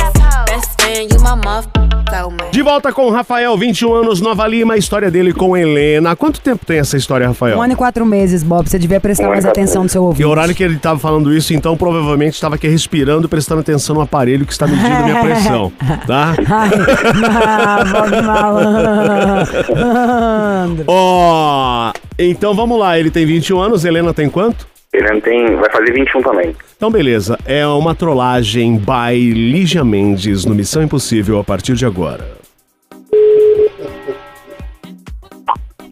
Best 0.45 0.81
friend, 0.81 1.11
you 1.11 1.19
my 1.21 1.35
muff 1.35 1.67
glowing. 2.09 2.51
De 2.51 2.61
volta 2.61 2.91
com 2.91 3.05
o 3.07 3.09
Rafael, 3.11 3.57
21 3.57 3.93
anos, 3.93 4.19
Nova 4.21 4.45
Lima, 4.47 4.73
a 4.73 4.77
história 4.77 5.09
dele 5.09 5.31
com 5.33 5.55
Helena. 5.55 6.15
Quanto 6.15 6.41
tempo 6.41 6.65
tem 6.65 6.79
essa 6.79 6.97
história, 6.97 7.27
Rafael? 7.27 7.57
Um 7.57 7.61
ano 7.61 7.73
e 7.73 7.75
quatro 7.75 8.05
meses, 8.05 8.43
Bob. 8.43 8.69
Você 8.69 8.77
devia 8.77 8.99
prestar 8.99 9.27
Um 9.27 9.29
mais 9.29 9.45
e 9.45 9.47
atenção 9.47 9.83
no 9.83 9.89
seu 9.89 10.01
Que 10.01 10.07
ouvido. 10.07 10.29
horário 10.29 10.53
que 10.53 10.63
ele 10.63 10.75
estava 10.75 10.99
falando 10.99 11.33
isso, 11.33 11.53
então 11.53 11.77
provavelmente 11.77 12.18
estava 12.27 12.55
aqui 12.55 12.67
respirando, 12.67 13.29
prestando 13.29 13.61
atenção 13.61 13.95
no 13.95 14.01
aparelho 14.01 14.45
que 14.45 14.51
está 14.51 14.67
medindo 14.67 15.03
minha 15.03 15.21
pressão, 15.21 15.71
tá? 16.05 16.35
Ó, 20.87 21.91
então 22.17 22.53
vamos 22.53 22.79
lá, 22.79 22.99
ele 22.99 23.09
tem 23.09 23.25
21 23.25 23.59
anos, 23.59 23.85
Helena 23.85 24.13
tem 24.13 24.29
quanto? 24.29 24.67
Ele 24.91 25.21
tem, 25.21 25.55
vai 25.55 25.71
fazer 25.71 25.93
21 25.93 26.21
também. 26.21 26.55
Então 26.75 26.89
beleza, 26.89 27.37
é 27.45 27.65
uma 27.67 27.93
trollagem 27.93 28.77
by 28.77 29.33
Lígia 29.33 29.83
Mendes 29.83 30.45
no 30.45 30.55
Missão 30.55 30.81
Impossível 30.81 31.39
a 31.39 31.43
partir 31.43 31.75
de 31.75 31.85
agora. 31.85 32.27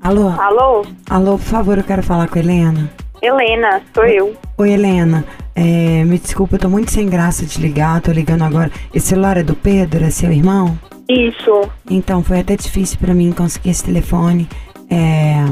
Alô? 0.01 0.29
Alô? 0.29 0.85
Alô, 1.09 1.37
por 1.37 1.45
favor, 1.45 1.77
eu 1.77 1.83
quero 1.83 2.01
falar 2.01 2.27
com 2.29 2.39
a 2.39 2.41
Helena. 2.41 2.89
Helena, 3.21 3.81
sou 3.93 4.05
eu. 4.05 4.35
Oi, 4.57 4.71
Helena. 4.71 5.25
É, 5.55 6.03
me 6.05 6.19
desculpa, 6.19 6.55
eu 6.55 6.59
tô 6.59 6.69
muito 6.69 6.91
sem 6.91 7.07
graça 7.09 7.45
de 7.45 7.59
ligar, 7.59 7.99
tô 8.01 8.11
ligando 8.11 8.43
agora. 8.43 8.71
Esse 8.93 9.07
celular 9.07 9.37
é 9.37 9.43
do 9.43 9.55
Pedro, 9.55 10.03
é 10.05 10.09
seu 10.11 10.31
irmão? 10.31 10.77
Isso. 11.09 11.69
Então, 11.89 12.23
foi 12.23 12.39
até 12.39 12.55
difícil 12.55 12.97
pra 12.99 13.13
mim 13.13 13.31
conseguir 13.31 13.71
esse 13.71 13.83
telefone. 13.83 14.47
É. 14.89 15.43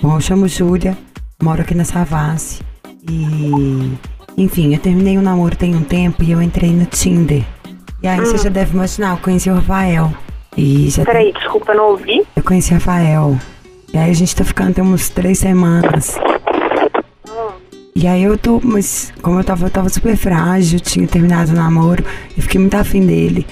Bom, 0.00 0.14
eu 0.16 0.20
chamo 0.20 0.46
Júlia, 0.46 0.96
moro 1.42 1.62
aqui 1.62 1.74
na 1.74 1.84
Savassi. 1.84 2.62
E. 3.10 3.92
Enfim, 4.36 4.72
eu 4.74 4.80
terminei 4.80 5.16
o 5.16 5.22
namoro 5.22 5.54
tem 5.56 5.74
um 5.74 5.82
tempo 5.82 6.22
e 6.22 6.32
eu 6.32 6.42
entrei 6.42 6.70
no 6.72 6.86
Tinder. 6.86 7.42
E 8.02 8.08
aí 8.08 8.18
você 8.20 8.34
Hum. 8.34 8.38
já 8.38 8.50
deve 8.50 8.74
imaginar, 8.74 9.12
eu 9.12 9.16
conheci 9.22 9.48
o 9.50 9.54
Rafael. 9.54 10.12
E 10.56 10.88
já 10.90 11.04
Peraí, 11.04 11.32
desculpa, 11.32 11.72
eu 11.72 11.76
não 11.76 11.90
ouvi. 11.90 12.22
eu 12.36 12.42
conheci 12.42 12.72
o 12.72 12.74
Rafael. 12.74 13.36
E 13.92 13.98
aí 13.98 14.10
a 14.10 14.14
gente 14.14 14.34
tá 14.34 14.44
ficando 14.44 14.74
tem 14.74 14.82
uns 14.84 15.08
três 15.08 15.38
semanas. 15.38 16.16
E 17.96 18.08
aí 18.08 18.24
eu 18.24 18.36
tô, 18.36 18.60
mas 18.62 19.12
como 19.22 19.38
eu 19.38 19.44
tava, 19.44 19.66
eu 19.66 19.70
tava 19.70 19.88
super 19.88 20.16
frágil, 20.16 20.80
tinha 20.80 21.06
terminado 21.06 21.52
o 21.52 21.54
namoro, 21.54 22.04
eu 22.36 22.42
fiquei 22.42 22.60
muito 22.60 22.74
afim 22.74 23.06
dele. 23.06 23.46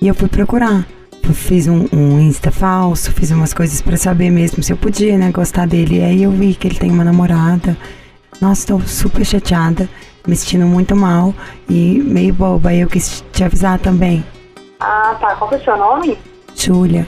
E 0.00 0.06
eu 0.06 0.14
fui 0.14 0.28
procurar. 0.28 0.86
Eu 1.22 1.34
fiz 1.34 1.66
um, 1.66 1.88
um 1.92 2.20
Insta 2.20 2.52
falso, 2.52 3.10
fiz 3.10 3.32
umas 3.32 3.52
coisas 3.52 3.82
pra 3.82 3.96
saber 3.96 4.30
mesmo 4.30 4.62
se 4.62 4.72
eu 4.72 4.76
podia, 4.76 5.18
né, 5.18 5.32
gostar 5.32 5.66
dele. 5.66 5.98
E 5.98 6.02
aí 6.02 6.22
eu 6.22 6.30
vi 6.30 6.54
que 6.54 6.68
ele 6.68 6.76
tem 6.76 6.90
uma 6.90 7.02
namorada. 7.02 7.76
Nossa, 8.40 8.68
tô 8.68 8.80
super 8.80 9.24
chateada, 9.24 9.88
me 10.26 10.36
sentindo 10.36 10.66
muito 10.66 10.94
mal 10.94 11.34
e 11.68 11.98
meio 11.98 12.32
boba. 12.32 12.70
Aí 12.70 12.80
eu 12.80 12.88
quis 12.88 13.24
te 13.32 13.42
avisar 13.42 13.80
também. 13.80 14.24
Ah, 14.78 15.16
tá. 15.20 15.34
Qual 15.34 15.48
que 15.48 15.56
é 15.56 15.58
o 15.58 15.64
seu 15.64 15.76
nome? 15.76 16.16
Júlia. 16.54 17.06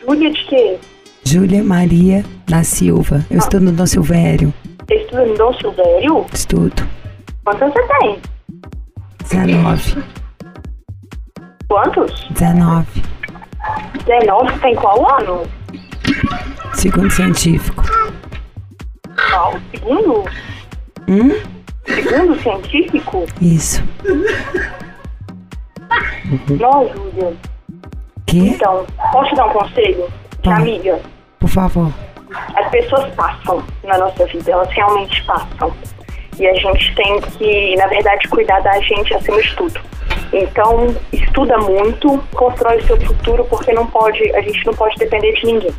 Júlia 0.00 0.30
de 0.30 0.44
quê? 0.44 0.78
Júlia 1.24 1.64
Maria 1.64 2.24
da 2.46 2.62
Silva. 2.62 3.26
Eu 3.28 3.38
estudo 3.38 3.64
no 3.64 3.72
Dom 3.72 3.86
Silvério. 3.86 4.54
Você 4.86 4.94
estuda 4.94 5.26
no 5.26 5.34
Dom 5.36 5.52
Silvério? 5.54 6.26
Estudo. 6.32 6.88
Quantos 7.44 7.62
anos 7.62 7.74
você 7.74 7.98
tem? 7.98 8.20
19. 9.24 10.04
Quantos? 11.68 12.26
19. 12.30 13.02
19? 14.06 14.58
Tem 14.60 14.74
qual 14.76 15.18
ano? 15.18 15.42
Segundo 16.74 17.10
científico. 17.10 17.82
Qual? 19.30 19.54
Segundo? 19.72 20.24
Hum? 21.08 21.30
Segundo 21.86 22.40
científico? 22.40 23.26
Isso. 23.40 23.82
Não, 26.60 26.88
Júlia. 26.94 27.36
Que? 28.26 28.50
Então, 28.50 28.86
posso 29.12 29.30
te 29.30 29.36
dar 29.36 29.46
um 29.46 29.52
conselho? 29.52 30.08
Tá. 30.44 30.56
amiga. 30.56 31.00
Por 31.40 31.48
favor. 31.48 31.92
As 32.54 32.70
pessoas 32.70 33.14
passam 33.14 33.62
na 33.84 33.98
nossa 33.98 34.26
vida, 34.26 34.50
elas 34.50 34.68
realmente 34.70 35.24
passam. 35.24 35.72
E 36.38 36.46
a 36.46 36.54
gente 36.54 36.94
tem 36.94 37.20
que, 37.20 37.76
na 37.76 37.86
verdade, 37.86 38.28
cuidar 38.28 38.60
da 38.60 38.78
gente 38.80 39.14
acima 39.14 39.40
de 39.40 39.56
tudo. 39.56 39.80
Então, 40.32 40.94
estuda 41.12 41.56
muito, 41.58 42.22
constrói 42.34 42.78
o 42.78 42.86
seu 42.86 43.00
futuro, 43.00 43.44
porque 43.44 43.72
não 43.72 43.86
pode, 43.86 44.22
a 44.34 44.40
gente 44.42 44.66
não 44.66 44.74
pode 44.74 44.96
depender 44.96 45.32
de 45.32 45.46
ninguém. 45.46 45.74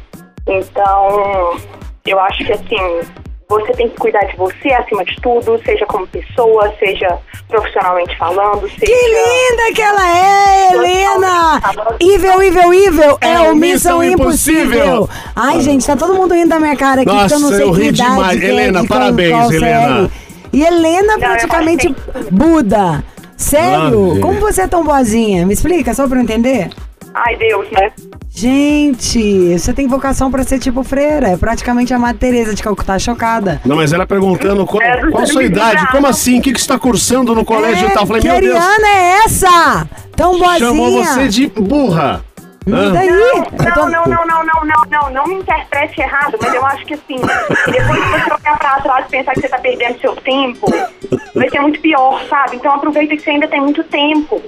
Então, 0.48 1.58
eu 2.06 2.20
acho 2.20 2.44
que 2.46 2.54
assim, 2.54 3.02
você 3.50 3.72
tem 3.74 3.88
que 3.90 3.96
cuidar 3.96 4.20
de 4.26 4.36
você 4.36 4.70
acima 4.74 5.06
de 5.06 5.16
tudo, 5.22 5.60
seja 5.64 5.86
como 5.86 6.06
pessoa, 6.08 6.74
seja 6.80 7.18
profissionalmente 7.48 8.18
falando, 8.18 8.62
seja. 8.70 8.86
Que 8.86 8.92
linda 8.92 9.74
que 9.74 9.82
ela 9.82 10.18
é, 10.18 10.74
Helena! 10.74 11.62
Evil, 12.00 12.42
evil, 12.44 12.74
evil 12.74 13.18
é, 13.22 13.40
o 13.50 13.56
Missão 13.56 14.04
Impossível. 14.04 15.10
Ai, 15.36 15.62
gente, 15.62 15.86
tá 15.88 15.96
todo 15.96 16.14
mundo 16.14 16.34
rindo 16.34 16.50
da 16.50 16.60
minha 16.60 16.76
cara 16.76 17.02
aqui, 17.02 17.12
Nossa, 17.12 17.28
que 17.30 17.34
eu 17.36 17.40
não 17.40 17.50
sei 17.50 17.64
eu 17.64 17.74
que 17.74 17.80
ri 17.82 17.88
idade 17.88 18.10
demais. 18.12 18.40
que 18.40 18.46
é, 18.46 18.50
Helena, 18.50 18.82
que 18.82 18.88
qual- 18.88 19.00
parabéns, 19.00 19.32
qual 19.38 19.54
Helena. 19.54 20.12
E 20.52 20.64
Helena 20.64 21.18
praticamente 21.20 21.96
Buda. 22.32 23.04
Sério? 23.38 24.20
Como 24.20 24.40
você 24.40 24.64
é 24.64 24.68
tão 24.68 24.84
boazinha? 24.84 25.46
Me 25.46 25.54
explica, 25.54 25.94
só 25.94 26.08
pra 26.08 26.18
eu 26.18 26.24
entender. 26.24 26.70
Ai, 27.26 27.36
Deus, 27.36 27.68
né? 27.72 27.92
Gente, 28.30 29.58
você 29.58 29.74
tem 29.74 29.88
vocação 29.88 30.30
pra 30.30 30.44
ser 30.44 30.60
tipo 30.60 30.84
freira. 30.84 31.30
É 31.30 31.38
praticamente 31.38 31.92
a 31.94 31.98
Madre 31.98 32.20
Teresa 32.20 32.54
de 32.54 32.62
Calcutá 32.62 33.00
chocada. 33.00 33.60
Não, 33.66 33.76
mas 33.76 33.92
ela 33.94 34.06
perguntando 34.06 34.66
qual, 34.66 34.82
É, 34.84 35.10
qual 35.10 35.24
a 35.24 35.26
sua 35.26 35.44
idade, 35.44 35.88
como 35.92 36.06
assim? 36.06 36.38
O 36.38 36.42
que, 36.42 36.54
que 36.54 36.60
você 36.60 36.64
está 36.66 36.78
cursando 36.78 37.34
no 37.34 37.44
colégio 37.44 37.88
e 37.88 37.92
tal? 37.92 38.04
Eu 38.04 38.08
falei, 38.08 38.22
que 38.22 38.28
meu 38.28 38.40
Deus, 38.40 38.56
Ariana 38.56 38.88
é 38.88 39.24
essa? 39.26 39.90
Tão 40.16 40.38
boazinha. 40.38 40.60
chamou 40.60 40.92
você 40.92 41.28
de 41.28 41.48
burra. 41.48 42.24
Não, 42.68 42.90
não, 42.90 43.90
não, 43.90 44.06
não, 44.06 44.26
não, 44.26 44.46
não, 44.46 44.84
não, 44.92 45.10
não 45.14 45.28
me 45.28 45.36
interprete 45.36 46.02
errado, 46.02 46.38
mas 46.40 46.54
eu 46.54 46.66
acho 46.66 46.86
que 46.86 46.96
assim, 46.96 47.16
depois 47.16 48.04
que 48.04 48.10
você 48.10 48.34
olhar 48.34 48.60
pra 48.60 48.82
trás 48.82 49.06
e 49.06 49.10
pensar 49.10 49.34
que 49.34 49.40
você 49.42 49.48
tá 49.48 49.58
perdendo 49.58 50.00
seu 50.02 50.14
tempo, 50.18 50.68
vai 51.34 51.50
ser 51.50 51.62
muito 51.62 51.80
pior, 51.80 52.22
sabe? 52.30 52.58
Então 52.58 52.74
aproveita 52.74 53.16
que 53.16 53.22
você 53.24 53.30
ainda 53.30 53.48
tem 53.48 53.62
muito 53.62 53.84
tempo. 53.86 54.42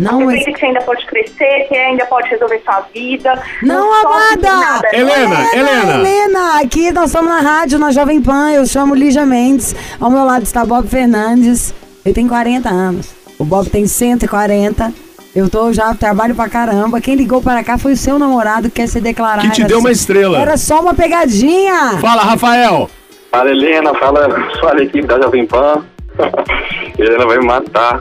Não, 0.00 0.12
mas... 0.20 0.22
Aproveita 0.40 0.52
que 0.52 0.58
você 0.58 0.66
ainda 0.66 0.80
pode 0.82 1.06
crescer, 1.06 1.66
que 1.68 1.76
ainda 1.76 2.04
pode 2.06 2.28
resolver 2.28 2.60
sua 2.64 2.80
vida. 2.92 3.42
Não, 3.62 3.88
por 4.02 4.12
amada! 4.12 4.36
nada. 4.42 4.88
Helena, 4.92 5.46
Helena. 5.54 5.94
Helena, 5.94 6.60
aqui 6.60 6.90
nós 6.92 7.06
estamos 7.06 7.30
na 7.30 7.40
rádio, 7.40 7.78
na 7.78 7.90
Jovem 7.92 8.20
Pan. 8.20 8.50
Eu 8.50 8.66
chamo 8.66 8.94
Lígia 8.94 9.24
Mendes. 9.24 9.74
Ao 10.00 10.10
meu 10.10 10.24
lado 10.24 10.42
está 10.42 10.64
Bob 10.64 10.88
Fernandes. 10.88 11.72
Ele 12.04 12.14
tem 12.14 12.26
40 12.28 12.68
anos. 12.68 13.14
O 13.38 13.44
Bob 13.44 13.70
tem 13.70 13.86
140. 13.86 14.92
Eu 15.34 15.48
tô 15.48 15.72
já, 15.72 15.92
trabalho 15.94 16.34
pra 16.34 16.48
caramba. 16.48 17.00
Quem 17.00 17.14
ligou 17.16 17.40
para 17.42 17.64
cá 17.64 17.76
foi 17.78 17.92
o 17.92 17.96
seu 17.96 18.18
namorado 18.18 18.68
que 18.68 18.76
quer 18.76 18.88
se 18.88 19.00
declarar. 19.00 19.42
Que 19.42 19.50
te 19.50 19.64
deu 19.64 19.78
uma 19.78 19.88
só- 19.88 19.92
estrela. 19.92 20.38
Era 20.40 20.56
só 20.56 20.80
uma 20.80 20.94
pegadinha. 20.94 21.98
Fala, 22.00 22.22
Rafael. 22.22 22.88
Fala, 23.30 23.50
Helena, 23.50 23.92
fala, 23.94 24.28
fala 24.60 24.80
a 24.80 24.82
equipe 24.84 25.06
da 25.06 25.20
Jovem 25.20 25.46
Pan. 25.46 25.84
Helena 26.98 27.26
vai 27.26 27.38
me 27.38 27.46
matar. 27.46 28.00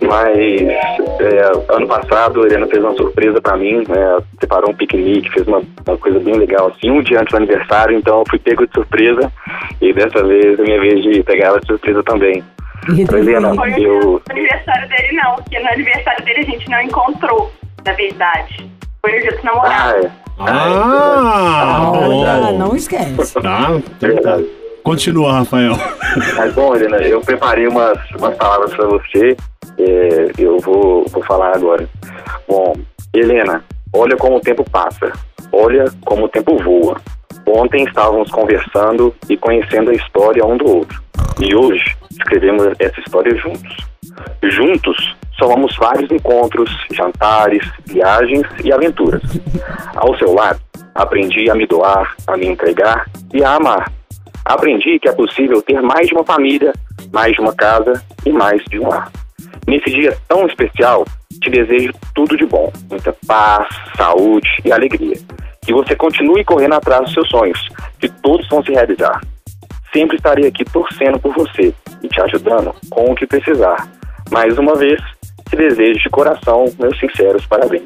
Mas 0.00 0.38
é, 1.20 1.74
ano 1.74 1.86
passado 1.86 2.42
a 2.42 2.46
Helena 2.46 2.66
fez 2.68 2.82
uma 2.82 2.94
surpresa 2.94 3.40
pra 3.40 3.56
mim, 3.56 3.78
né? 3.88 4.18
Separou 4.40 4.70
um 4.70 4.74
piquenique, 4.74 5.30
fez 5.30 5.46
uma, 5.46 5.62
uma 5.86 5.98
coisa 5.98 6.18
bem 6.20 6.34
legal, 6.34 6.68
assim, 6.68 6.90
um 6.90 7.02
dia 7.02 7.20
antes 7.20 7.30
do 7.32 7.36
aniversário, 7.36 7.96
então 7.98 8.18
eu 8.20 8.24
fui 8.30 8.38
pego 8.38 8.66
de 8.66 8.72
surpresa. 8.72 9.30
E 9.80 9.92
dessa 9.92 10.24
vez 10.24 10.58
é 10.58 10.62
minha 10.62 10.80
vez 10.80 11.02
de 11.02 11.22
pegar 11.24 11.48
ela 11.48 11.60
de 11.60 11.66
surpresa 11.66 12.02
também. 12.04 12.42
Helena, 12.88 13.54
Foi 13.54 13.70
eu. 13.84 14.00
no 14.00 14.22
aniversário 14.30 14.88
dele, 14.88 15.12
não, 15.22 15.34
porque 15.34 15.58
no 15.58 15.68
aniversário 15.68 16.24
dele 16.24 16.40
a 16.40 16.44
gente 16.44 16.70
não 16.70 16.80
encontrou, 16.80 17.52
na 17.84 17.92
verdade. 17.92 18.70
Foi 19.02 19.12
no 19.12 19.20
dia 19.20 19.30
dos 19.32 19.40
Ah, 19.40 19.44
namorados. 19.44 20.04
é. 20.06 20.10
Ah, 20.40 21.82
Ah, 21.82 21.90
bom. 21.92 22.58
não 22.58 22.76
esquece. 22.76 23.34
Então 23.38 24.16
tá. 24.22 24.38
Continua, 24.88 25.32
Rafael. 25.40 25.74
Mas 26.34 26.54
bom, 26.54 26.74
Helena, 26.74 26.96
eu 27.02 27.20
preparei 27.20 27.68
umas, 27.68 27.98
umas 28.18 28.34
palavras 28.38 28.72
para 28.72 28.86
você. 28.86 29.36
é, 29.78 30.32
eu 30.38 30.56
vou, 30.60 31.04
vou 31.10 31.22
falar 31.24 31.54
agora. 31.54 31.86
Bom, 32.48 32.72
Helena, 33.12 33.62
olha 33.92 34.16
como 34.16 34.38
o 34.38 34.40
tempo 34.40 34.64
passa. 34.70 35.12
Olha 35.52 35.84
como 36.06 36.24
o 36.24 36.28
tempo 36.30 36.56
voa. 36.64 36.98
Ontem 37.46 37.84
estávamos 37.84 38.30
conversando 38.30 39.14
e 39.28 39.36
conhecendo 39.36 39.90
a 39.90 39.94
história 39.94 40.42
um 40.46 40.56
do 40.56 40.76
outro. 40.76 41.02
E 41.38 41.54
hoje 41.54 41.94
escrevemos 42.10 42.66
essa 42.78 42.98
história 43.00 43.36
juntos. 43.36 43.76
Juntos 44.42 45.16
somamos 45.38 45.76
vários 45.76 46.10
encontros, 46.10 46.70
jantares, 46.94 47.62
viagens 47.84 48.46
e 48.64 48.72
aventuras. 48.72 49.20
Ao 49.94 50.16
seu 50.16 50.32
lado, 50.32 50.58
aprendi 50.94 51.50
a 51.50 51.54
me 51.54 51.66
doar, 51.66 52.14
a 52.26 52.38
me 52.38 52.46
entregar 52.46 53.04
e 53.34 53.44
a 53.44 53.56
amar. 53.56 53.97
Aprendi 54.48 54.98
que 54.98 55.06
é 55.06 55.12
possível 55.12 55.60
ter 55.60 55.82
mais 55.82 56.08
de 56.08 56.14
uma 56.14 56.24
família, 56.24 56.72
mais 57.12 57.34
de 57.34 57.40
uma 57.42 57.54
casa 57.54 58.02
e 58.24 58.32
mais 58.32 58.64
de 58.64 58.80
um 58.80 58.88
lar. 58.88 59.12
Nesse 59.66 59.90
dia 59.90 60.16
tão 60.26 60.46
especial, 60.46 61.04
te 61.42 61.50
desejo 61.50 61.92
tudo 62.14 62.34
de 62.34 62.46
bom, 62.46 62.72
muita 62.88 63.14
paz, 63.26 63.68
saúde 63.94 64.48
e 64.64 64.72
alegria. 64.72 65.16
Que 65.66 65.74
você 65.74 65.94
continue 65.94 66.42
correndo 66.46 66.76
atrás 66.76 67.02
dos 67.02 67.12
seus 67.12 67.28
sonhos, 67.28 67.68
que 68.00 68.08
todos 68.08 68.48
vão 68.48 68.64
se 68.64 68.72
realizar. 68.72 69.20
Sempre 69.92 70.16
estarei 70.16 70.46
aqui 70.46 70.64
torcendo 70.64 71.20
por 71.20 71.34
você 71.34 71.74
e 72.02 72.08
te 72.08 72.18
ajudando 72.22 72.74
com 72.88 73.12
o 73.12 73.14
que 73.14 73.26
precisar. 73.26 73.86
Mais 74.30 74.56
uma 74.56 74.74
vez, 74.76 74.98
te 75.50 75.56
desejo 75.56 76.00
de 76.00 76.08
coração 76.08 76.64
meus 76.78 76.98
sinceros 76.98 77.44
parabéns. 77.44 77.84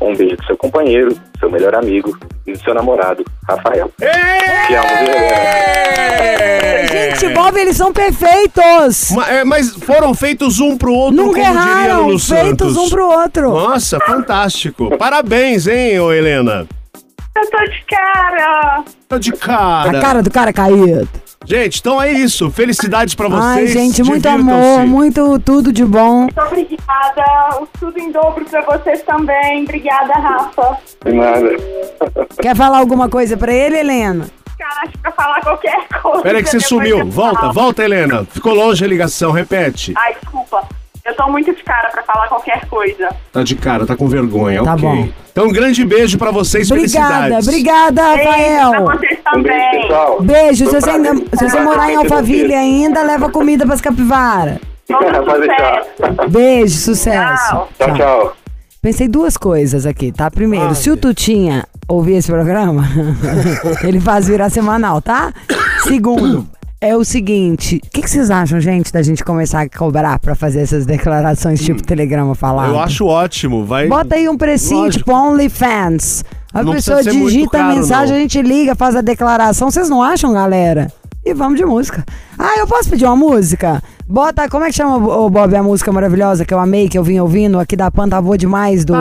Um 0.00 0.14
beijo 0.14 0.36
do 0.36 0.44
seu 0.44 0.56
companheiro, 0.56 1.16
seu 1.38 1.50
melhor 1.50 1.74
amigo 1.74 2.16
e 2.46 2.52
do 2.52 2.58
seu 2.62 2.74
namorado, 2.74 3.24
Rafael. 3.48 3.90
Te 3.98 4.74
amo, 4.74 4.88
viu? 5.00 5.14
Gente, 6.90 7.28
Bob, 7.34 7.56
eles 7.58 7.76
são 7.76 7.92
perfeitos. 7.92 9.10
Ma- 9.12 9.28
é, 9.30 9.44
Mas 9.44 9.70
foram 9.70 10.14
feitos 10.14 10.60
um 10.60 10.76
pro 10.76 10.92
outro, 10.92 11.16
Nunca 11.16 11.40
como 11.40 11.52
diria 11.58 11.72
erraram, 11.72 12.02
Lulu 12.06 12.18
feitos 12.18 12.74
Santos. 12.74 12.76
um 12.76 12.88
pro 12.90 13.06
outro. 13.08 13.48
Nossa, 13.50 13.98
fantástico. 14.00 14.94
Parabéns, 14.98 15.66
hein, 15.66 15.98
ô 16.00 16.12
Helena. 16.12 16.66
Eu 17.36 17.50
tô 17.50 17.64
de 17.64 17.84
cara! 17.88 18.84
Tô 19.08 19.18
de 19.18 19.32
cara. 19.32 19.98
A 19.98 20.00
cara 20.00 20.22
do 20.22 20.30
cara 20.30 20.52
caído. 20.52 21.08
Gente, 21.46 21.80
então 21.80 22.00
é 22.00 22.10
isso. 22.10 22.50
Felicidades 22.50 23.14
pra 23.14 23.28
vocês. 23.28 23.42
Ai, 23.42 23.66
gente, 23.66 24.02
muito 24.02 24.26
amor, 24.26 24.86
muito 24.86 25.38
tudo 25.40 25.72
de 25.72 25.84
bom. 25.84 26.22
Muito 26.22 26.40
obrigada. 26.40 27.24
Tudo 27.78 27.98
em 27.98 28.10
dobro 28.10 28.44
pra 28.44 28.60
vocês 28.62 29.02
também. 29.02 29.62
Obrigada, 29.62 30.14
Rafa. 30.14 30.78
De 31.04 31.12
nada. 31.12 31.50
Quer 32.40 32.56
falar 32.56 32.78
alguma 32.78 33.08
coisa 33.08 33.36
pra 33.36 33.52
ele, 33.52 33.78
Helena? 33.78 34.26
Cara, 34.58 34.82
acho 34.82 34.92
que 34.92 34.98
pra 34.98 35.12
falar 35.12 35.40
qualquer 35.42 35.88
coisa. 36.02 36.22
Pera 36.22 36.38
aí 36.38 36.44
que 36.44 36.50
você 36.50 36.60
sumiu. 36.60 37.00
eu 37.00 37.06
Volta, 37.10 37.52
volta, 37.52 37.84
Helena. 37.84 38.24
Ficou 38.30 38.54
longe 38.54 38.84
a 38.84 38.88
ligação, 38.88 39.30
repete. 39.30 39.92
Ai, 39.96 40.14
desculpa. 40.20 40.66
Eu 41.04 41.14
tô 41.14 41.28
muito 41.30 41.54
de 41.54 41.62
cara 41.62 41.90
pra 41.90 42.02
falar 42.02 42.28
qualquer 42.28 42.64
coisa. 42.66 43.10
Tá 43.30 43.42
de 43.42 43.54
cara, 43.56 43.84
tá 43.84 43.94
com 43.94 44.08
vergonha, 44.08 44.64
Tá 44.64 44.72
ok. 44.72 44.82
bom. 44.88 45.08
Então, 45.30 45.46
um 45.46 45.52
grande 45.52 45.84
beijo 45.84 46.16
pra 46.16 46.30
vocês, 46.30 46.70
Obrigada, 46.70 47.36
felicidades. 47.40 47.48
obrigada, 47.48 48.02
Beijo 48.02 48.22
pra 48.22 48.30
Rafael. 48.32 48.70
vocês 48.70 49.18
Um 49.36 49.42
beijo, 49.42 49.58
também. 49.60 49.80
pessoal. 49.82 50.22
Beijo, 50.22 50.64
se 50.64 50.70
Foi 50.70 50.80
você, 50.80 50.90
ainda, 50.90 51.14
se 51.36 51.48
você 51.50 51.60
morar 51.60 51.92
em 51.92 51.96
Alphaville 51.96 52.54
ainda, 52.54 53.02
leva 53.02 53.28
comida 53.28 53.66
pras 53.66 53.80
capivaras. 53.82 54.58
Beijo, 56.30 56.78
sucesso. 56.78 57.48
Tchau. 57.50 57.68
Tchau, 57.78 57.94
tchau. 57.96 58.36
Pensei 58.80 59.06
duas 59.08 59.36
coisas 59.36 59.84
aqui, 59.86 60.10
tá? 60.12 60.30
Primeiro, 60.30 60.74
se 60.74 60.90
o 60.90 60.96
Tutinha 60.96 61.64
ouvir 61.88 62.14
esse 62.16 62.30
programa, 62.30 62.84
ele 63.84 64.00
faz 64.00 64.26
virar 64.28 64.48
semanal, 64.50 65.02
tá? 65.02 65.32
Segundo, 65.84 66.46
é 66.86 66.96
o 66.96 67.04
seguinte, 67.04 67.80
o 67.84 67.90
que, 67.90 68.02
que 68.02 68.10
vocês 68.10 68.30
acham, 68.30 68.60
gente, 68.60 68.92
da 68.92 69.02
gente 69.02 69.24
começar 69.24 69.62
a 69.62 69.68
cobrar 69.68 70.18
pra 70.18 70.34
fazer 70.34 70.60
essas 70.60 70.84
declarações 70.84 71.60
tipo 71.62 71.82
telegrama 71.82 72.34
falado? 72.34 72.70
Eu 72.70 72.78
acho 72.78 73.06
ótimo. 73.06 73.64
Vai. 73.64 73.88
Bota 73.88 74.14
aí 74.16 74.28
um 74.28 74.36
precinho 74.36 74.82
Lógico. 74.82 74.98
tipo 75.04 75.12
OnlyFans. 75.12 76.24
A 76.52 76.62
Não 76.62 76.72
pessoa 76.72 77.02
digita 77.02 77.56
a 77.56 77.60
caro, 77.62 77.76
mensagem, 77.76 78.10
não. 78.10 78.16
a 78.16 78.20
gente 78.20 78.40
liga, 78.42 78.74
faz 78.74 78.94
a 78.94 79.00
declaração. 79.00 79.70
Vocês 79.70 79.88
não 79.88 80.02
acham, 80.02 80.32
galera? 80.32 80.92
E 81.24 81.32
vamos 81.32 81.58
de 81.58 81.64
música. 81.64 82.04
Ah, 82.38 82.58
eu 82.58 82.66
posso 82.66 82.90
pedir 82.90 83.06
uma 83.06 83.16
música? 83.16 83.82
Bota, 84.06 84.48
como 84.50 84.64
é 84.64 84.68
que 84.68 84.74
chama, 84.74 84.96
ô 84.96 85.30
Bob, 85.30 85.56
a 85.56 85.62
música 85.62 85.90
maravilhosa 85.90 86.44
que 86.44 86.52
eu 86.52 86.58
amei, 86.58 86.90
que 86.90 86.98
eu 86.98 87.02
vim 87.02 87.18
ouvindo 87.20 87.58
aqui 87.58 87.74
da 87.74 87.90
Panta 87.90 88.20
Boa 88.20 88.36
demais, 88.36 88.84
do, 88.84 88.92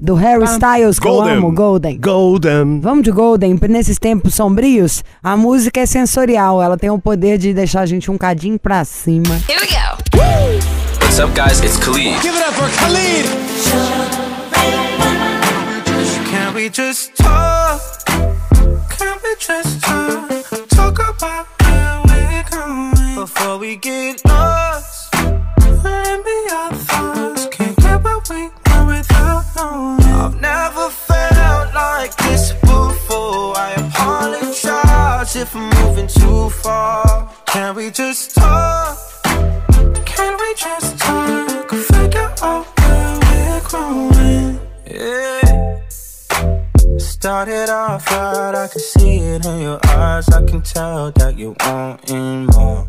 do 0.00 0.14
Harry 0.14 0.44
Styles, 0.44 0.98
que 0.98 1.06
Golden. 1.06 1.32
eu 1.34 1.38
amo, 1.38 1.52
Golden. 1.52 1.98
Golden. 2.00 2.80
Vamos 2.80 3.04
de 3.04 3.10
Golden, 3.10 3.58
nesses 3.68 3.98
tempos 3.98 4.34
sombrios, 4.34 5.04
a 5.22 5.36
música 5.36 5.80
é 5.80 5.86
sensorial, 5.86 6.62
ela 6.62 6.78
tem 6.78 6.88
o 6.88 6.98
poder 6.98 7.36
de 7.36 7.52
deixar 7.52 7.82
a 7.82 7.86
gente 7.86 8.10
um 8.10 8.16
cadinho 8.16 8.58
pra 8.58 8.86
cima. 8.86 9.38
Here 9.48 9.60
we 9.60 9.66
go. 9.66 9.96
What's 11.02 11.18
up, 11.18 11.34
guys? 11.34 11.60
It's 11.60 11.76
Khalid. 11.76 12.18
Give 12.22 12.34
it 12.34 12.42
up 12.42 12.54
for 12.54 12.70
Khalid. 12.80 13.26
Can 16.30 16.54
we 16.54 16.70
just 16.70 17.14
talk? 17.16 17.80
Can 18.96 19.18
we 19.22 19.36
just 19.38 19.80
talk? 19.82 20.68
Talk 20.70 20.98
about 21.00 21.55
going 23.58 23.70
we 23.70 23.76
get 23.76 24.24
lost. 24.24 25.14
Let 25.14 26.24
me 26.24 26.50
our 26.52 26.72
thoughts. 26.74 27.46
Can't 27.50 27.76
get 27.76 28.02
what 28.02 28.28
we 28.28 28.48
want 28.66 28.88
without 28.88 29.44
knowing. 29.56 30.02
I've 30.02 30.40
never 30.40 30.90
felt 30.90 31.74
like 31.74 32.14
this 32.16 32.52
before. 32.52 33.56
I 33.56 33.72
apologize 33.76 35.36
if 35.36 35.54
I'm 35.54 35.70
moving 35.80 36.08
too 36.08 36.50
far. 36.50 37.30
Can 37.46 37.74
we 37.74 37.90
just 37.90 38.34
talk? 38.34 38.98
Can 40.04 40.36
we 40.38 40.54
just 40.54 40.98
talk? 40.98 41.70
Figure 41.70 42.34
out 42.42 42.66
where 42.78 43.18
we're 43.22 43.60
growing. 43.68 44.60
Yeah. 44.86 45.80
Started 46.98 47.70
off 47.70 48.10
right, 48.10 48.54
I 48.54 48.68
can 48.68 48.80
see 48.80 49.18
it 49.18 49.46
in 49.46 49.60
your 49.60 49.80
eyes. 49.86 50.28
I 50.28 50.42
can 50.44 50.62
tell 50.62 51.10
that 51.12 51.38
you're 51.38 51.56
wanting 51.60 52.46
more. 52.46 52.88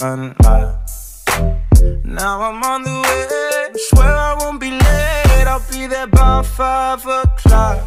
door 0.00 0.12
unlocked. 0.12 1.28
Now 2.04 2.42
I'm 2.42 2.62
on 2.62 2.82
the 2.82 2.90
way. 2.90 3.80
Swear 3.88 4.14
I 4.14 4.36
won't 4.38 4.60
be 4.60 4.70
late. 4.70 5.46
I'll 5.46 5.62
be 5.70 5.86
there 5.86 6.06
by 6.06 6.42
five 6.42 7.06
o'clock. 7.06 7.78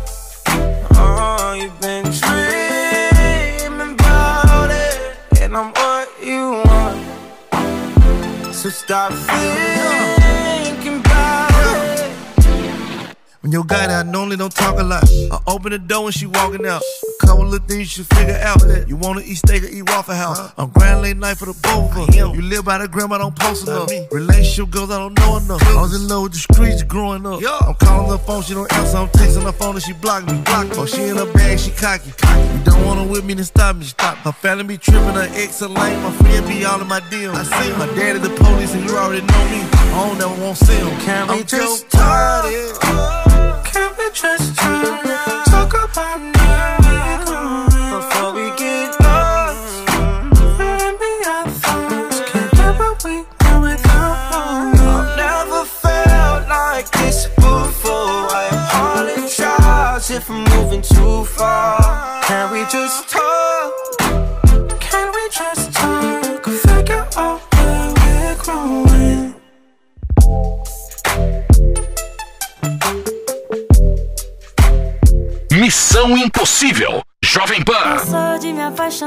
Oh, 0.95 1.53
you've 1.59 1.80
been 1.80 2.03
dreaming 2.05 3.93
about 3.93 4.70
it, 4.72 5.18
and 5.41 5.55
I'm 5.55 5.72
what 5.72 6.09
you 6.24 6.64
want. 6.66 6.97
So 8.53 8.70
stop 8.70 9.11
thinking 9.14 10.99
about 10.99 11.51
it. 11.97 12.11
When 13.41 13.51
your 13.51 13.66
guy 13.66 13.88
that 13.88 14.05
normally 14.07 14.38
don't 14.38 14.53
talk 14.53 14.80
a 14.80 14.84
lot, 14.84 15.03
I 15.32 15.39
open 15.47 15.72
the 15.72 15.80
door 15.80 16.03
when 16.05 16.14
she 16.14 16.26
walking 16.26 16.66
out. 16.66 16.82
A 17.34 17.36
couple 17.36 17.55
of 17.55 17.65
things 17.65 17.97
you 17.97 18.03
should 18.03 18.15
figure 18.15 18.39
out. 18.43 18.61
You 18.88 18.95
wanna 18.95 19.21
eat 19.21 19.38
steak 19.38 19.63
or 19.63 19.67
eat 19.67 19.89
Waffle 19.89 20.13
House? 20.13 20.53
I'm 20.55 20.69
grand 20.69 21.01
late 21.01 21.17
night 21.17 21.36
for 21.36 21.45
the 21.45 21.57
both. 21.63 22.15
You 22.15 22.41
live 22.43 22.63
by 22.63 22.77
the 22.77 22.88
grandma, 22.88 23.17
don't 23.17 23.36
post 23.36 23.67
enough. 23.67 23.89
Relationship 24.11 24.69
girls, 24.69 24.91
I 24.91 24.99
don't 24.99 25.17
know 25.17 25.38
enough. 25.38 25.63
I 25.65 25.81
was 25.81 25.95
in 25.99 26.07
love 26.07 26.23
with 26.23 26.34
the 26.34 26.38
streets 26.38 26.84
growing 26.84 27.25
up. 27.25 27.41
I'm 27.61 27.73
calling 27.73 28.11
her 28.11 28.23
phone, 28.23 28.43
she 28.43 28.53
don't 28.53 28.71
answer. 28.73 28.97
I'm 28.97 29.07
texting 29.07 29.41
her 29.45 29.51
phone 29.51 29.73
and 29.73 29.84
she 29.84 29.93
blocked 29.93 30.31
me. 30.31 30.39
Block 30.45 30.69
me. 30.69 30.75
Oh, 30.77 30.86
she 30.86 31.05
in 31.05 31.17
her 31.17 31.34
bag, 31.34 31.57
she 31.57 31.71
cocky. 31.71 32.09
You 32.09 32.63
don't 32.65 32.86
want 32.86 32.99
her 33.01 33.07
with 33.07 33.25
me, 33.25 33.34
then 33.34 33.45
stop 33.45 33.77
me. 33.77 33.86
Stop. 33.86 34.17
Her 34.17 34.31
family 34.31 34.65
be 34.65 34.77
tripping, 34.77 35.15
her 35.15 35.27
ex 35.34 35.59
a 35.61 35.67
lame. 35.67 36.03
My 36.03 36.11
friend 36.11 36.47
be 36.47 36.63
all 36.65 36.79
in 36.79 36.88
my 36.88 36.99
DMs. 36.99 37.34
I 37.34 37.43
see 37.45 37.71
my 37.79 37.88
daddy 37.95 38.19
the 38.19 38.29
police 38.29 38.75
and 38.75 38.88
you 38.88 38.95
already 38.95 39.25
know 39.25 39.45
me. 39.49 39.61
I 39.89 40.07
don't 40.07 40.17
never 40.19 40.39
want 40.39 40.57
to 40.57 40.65
see 40.65 40.75
him. 40.75 40.99
Can 40.99 41.31
I'm 41.31 41.43
just 41.47 41.89
tired. 41.89 42.45
Can 43.65 43.91
we 43.97 44.11
just 44.13 44.55
talk? 44.55 45.32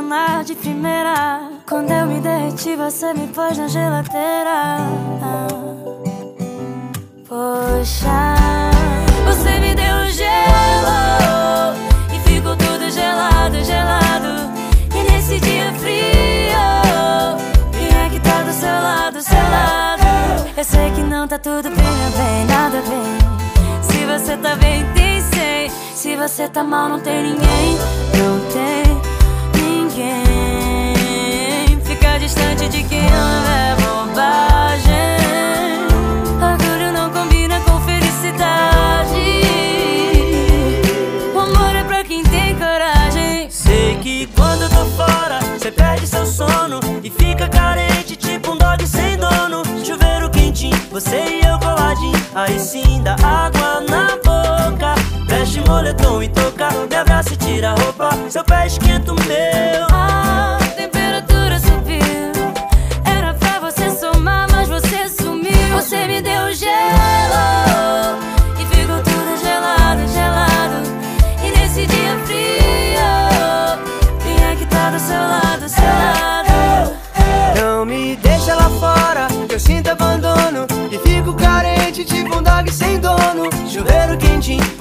Apaixonar 0.06 0.44
de 0.44 0.54
primeira. 0.54 1.50
Quando 1.68 1.90
eu 1.90 2.06
me 2.06 2.20
derreti, 2.20 2.76
você 2.76 3.12
me 3.12 3.26
pôs 3.28 3.58
na 3.58 3.66
geladeira. 3.68 4.78
Poxa, 7.28 8.36
você 9.24 9.58
me 9.58 9.74
deu 9.74 10.06
gelo 10.12 11.74
e 12.14 12.20
ficou 12.28 12.56
tudo 12.56 12.90
gelado, 12.90 13.62
gelado. 13.64 14.52
E 14.94 15.10
nesse 15.10 15.40
dia 15.40 15.72
frio, 15.72 16.56
quem 17.72 17.88
é 17.88 18.08
que 18.08 18.20
tá 18.20 18.42
do 18.42 18.52
seu 18.52 18.68
lado, 18.68 19.20
seu 19.20 19.36
lado? 19.36 20.48
Eu 20.56 20.64
sei 20.64 20.90
que 20.92 21.02
não 21.02 21.26
tá 21.26 21.38
tudo 21.38 21.68
bem, 21.68 21.76
bem, 21.76 22.46
nada 22.46 22.80
bem. 22.82 23.82
Se 23.82 24.04
você 24.06 24.36
tá 24.36 24.54
bem, 24.56 24.84
tem 24.94 25.20
cem. 25.20 25.70
Se 25.94 26.16
você 26.16 26.48
tá 26.48 26.62
mal, 26.62 26.88
não 26.88 27.00
tem 27.00 27.22
ninguém. 27.22 27.76
Não 28.16 28.40
tem 28.52 28.85
Ficar 31.82 32.18
distante 32.18 32.68
de 32.68 32.82
quem 32.82 33.00
ama 33.00 33.56
é 33.56 33.74
bobagem. 33.76 34.92
Orgulho 36.38 36.92
não 36.92 37.08
combina 37.10 37.58
com 37.60 37.80
felicidade. 37.80 39.40
O 41.34 41.38
amor 41.38 41.74
é 41.74 41.82
pra 41.84 42.04
quem 42.04 42.22
tem 42.24 42.54
coragem. 42.56 43.48
Sei 43.48 43.96
que 44.02 44.26
quando 44.36 44.64
eu 44.64 44.68
tô 44.68 44.84
fora, 45.02 45.40
você 45.58 45.72
perde 45.72 46.06
seu 46.06 46.26
sono 46.26 46.78
e 47.02 47.08
fica 47.08 47.48
carente, 47.48 48.16
tipo 48.16 48.50
um 48.50 48.58
dog 48.58 48.86
sem 48.86 49.16
dono. 49.16 49.62
Chuveiro 49.82 50.28
quentinho, 50.28 50.76
você 50.90 51.40
e 51.40 51.46
eu 51.46 51.58
coladinho. 51.58 52.20
Aí 52.34 52.60
sim 52.60 53.02
dá 53.02 53.14
água 53.14 53.80
na 53.88 54.16
boca. 54.16 54.94
Veste 55.26 55.62
moletom 55.62 56.22
e 56.22 56.28
toca, 56.28 56.68
me 56.90 56.96
abraça 56.96 57.32
e 57.32 57.36
tira 57.38 57.70
a 57.70 57.74
roupa. 57.74 58.10
Seu 58.28 58.44
pé 58.44 58.66
esquenta 58.66 58.85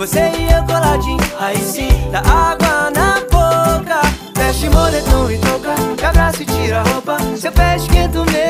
você 0.06 0.20
e 0.20 0.54
eu 0.54 0.64
coladinho 0.66 1.18
Aí 1.40 1.58
sim, 1.58 1.90
dá 2.12 2.20
água 2.20 2.92
na 2.92 3.22
boca. 3.32 4.02
Veste 4.36 4.70
moletom 4.70 5.32
e 5.32 5.38
toca, 5.40 5.76
me 6.00 6.06
abraça 6.06 6.44
e 6.44 6.46
tira 6.46 6.82
a 6.82 6.84
roupa. 6.84 7.18
Seu 7.36 7.52
pé 7.52 7.76
esquenta 7.76 8.22
o 8.22 8.26
meu 8.32 8.45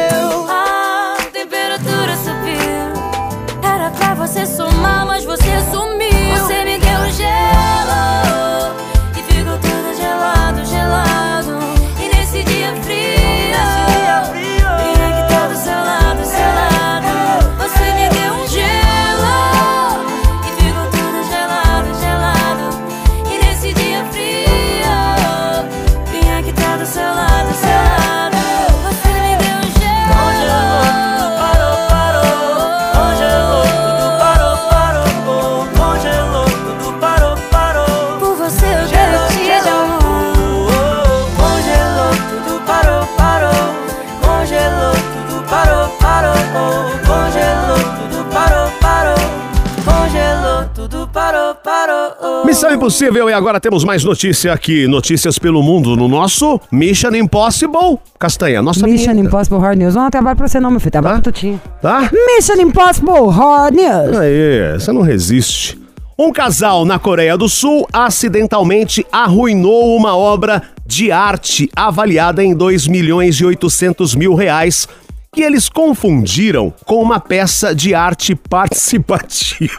Missão 52.56 52.74
Impossível 52.74 53.30
e 53.30 53.34
agora 53.34 53.60
temos 53.60 53.84
mais 53.84 54.06
notícia 54.06 54.53
aqui, 54.53 54.88
notícias 54.88 55.38
pelo 55.38 55.62
mundo 55.62 55.93
no 55.97 56.08
nosso 56.08 56.58
Mission 56.72 57.14
Impossible. 57.14 57.99
Castanha, 58.18 58.62
nossa 58.62 58.88
Mission 58.88 59.12
vinheta. 59.12 59.28
Impossible 59.28 59.60
Hard 59.60 59.78
News. 59.78 59.93
Não, 59.93 60.10
trabalho 60.10 60.38
pra 60.38 60.47
você 60.47 60.58
não, 60.58 60.72
meu 60.72 60.80
filho. 60.80 60.91
Trabalho 60.93 61.22
pra 61.22 61.34
Tutinho. 61.34 61.62
Tá? 61.82 62.10
Mission 62.14 62.62
Impossible 62.62 63.30
Hard 63.30 63.76
News. 63.76 64.18
Aí, 64.18 64.80
você 64.80 64.89
não 64.93 65.01
resiste. 65.01 65.78
Um 66.18 66.32
casal 66.32 66.86
na 66.86 66.97
Coreia 66.97 67.38
do 67.38 67.49
Sul 67.49 67.86
acidentalmente 67.91 69.06
arruinou 69.12 69.93
uma 69.97 70.16
obra 70.16 70.62
de 70.86 71.12
arte 71.12 71.70
avaliada 71.76 72.41
em 72.41 72.56
2 72.56 72.88
milhões 72.88 73.36
e 73.36 73.43
800 73.43 74.16
mil 74.16 74.34
reais 74.34 74.88
que 75.34 75.41
eles 75.41 75.68
confundiram 75.68 76.74
com 76.86 77.01
uma 77.01 77.20
peça 77.20 77.76
de 77.76 77.93
arte 77.93 78.34
participativa. 78.49 79.78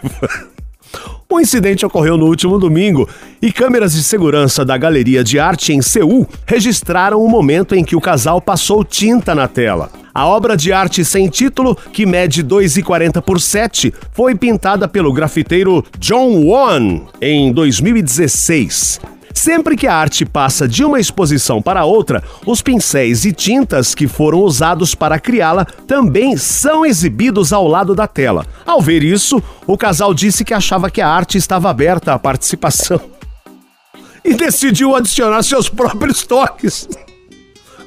O 1.29 1.41
incidente 1.41 1.85
ocorreu 1.85 2.17
no 2.17 2.27
último 2.27 2.57
domingo 2.57 3.09
e 3.43 3.51
câmeras 3.51 3.95
de 3.95 4.03
segurança 4.05 4.65
da 4.65 4.79
Galeria 4.79 5.25
de 5.25 5.41
Arte 5.41 5.73
em 5.73 5.83
Seul 5.83 6.27
registraram 6.47 7.21
o 7.21 7.29
momento 7.29 7.75
em 7.75 7.85
que 7.85 7.97
o 7.97 8.01
casal 8.01 8.41
passou 8.41 8.85
tinta 8.85 9.35
na 9.35 9.49
tela. 9.49 9.91
A 10.15 10.25
obra 10.27 10.57
de 10.57 10.73
arte 10.73 11.05
sem 11.05 11.29
título, 11.29 11.77
que 11.93 12.07
mede 12.07 12.43
2,40 12.43 13.21
por 13.21 13.41
7, 13.41 13.93
foi 14.13 14.35
pintada 14.35 14.89
pelo 14.89 15.13
grafiteiro 15.13 15.85
John 15.99 16.45
Won 16.45 17.03
em 17.21 17.53
2016. 17.53 19.01
Sempre 19.37 19.77
que 19.77 19.87
a 19.87 19.95
arte 19.95 20.25
passa 20.25 20.67
de 20.67 20.83
uma 20.83 20.99
exposição 20.99 21.61
para 21.61 21.85
outra, 21.85 22.25
os 22.47 22.63
pincéis 22.63 23.27
e 23.27 23.33
tintas 23.33 23.95
que 23.95 24.09
foram 24.09 24.39
usados 24.39 24.95
para 24.95 25.21
criá-la 25.21 25.67
também 25.67 26.39
são 26.39 26.87
exibidos 26.87 27.53
ao 27.53 27.69
lado 27.69 27.95
da 27.95 28.07
tela. 28.07 28.47
Ao 28.65 28.81
ver 28.81 29.05
isso, 29.05 29.43
o 29.67 29.77
casal 29.77 30.15
disse 30.15 30.43
que 30.43 30.55
achava 30.55 30.91
que 30.91 31.03
a 31.03 31.09
arte 31.09 31.37
estava 31.37 31.69
aberta 31.69 32.15
à 32.15 32.19
participação 32.19 32.99
e 34.25 34.33
decidiu 34.33 34.97
adicionar 34.97 35.43
seus 35.43 35.69
próprios 35.69 36.25
toques. 36.25 36.89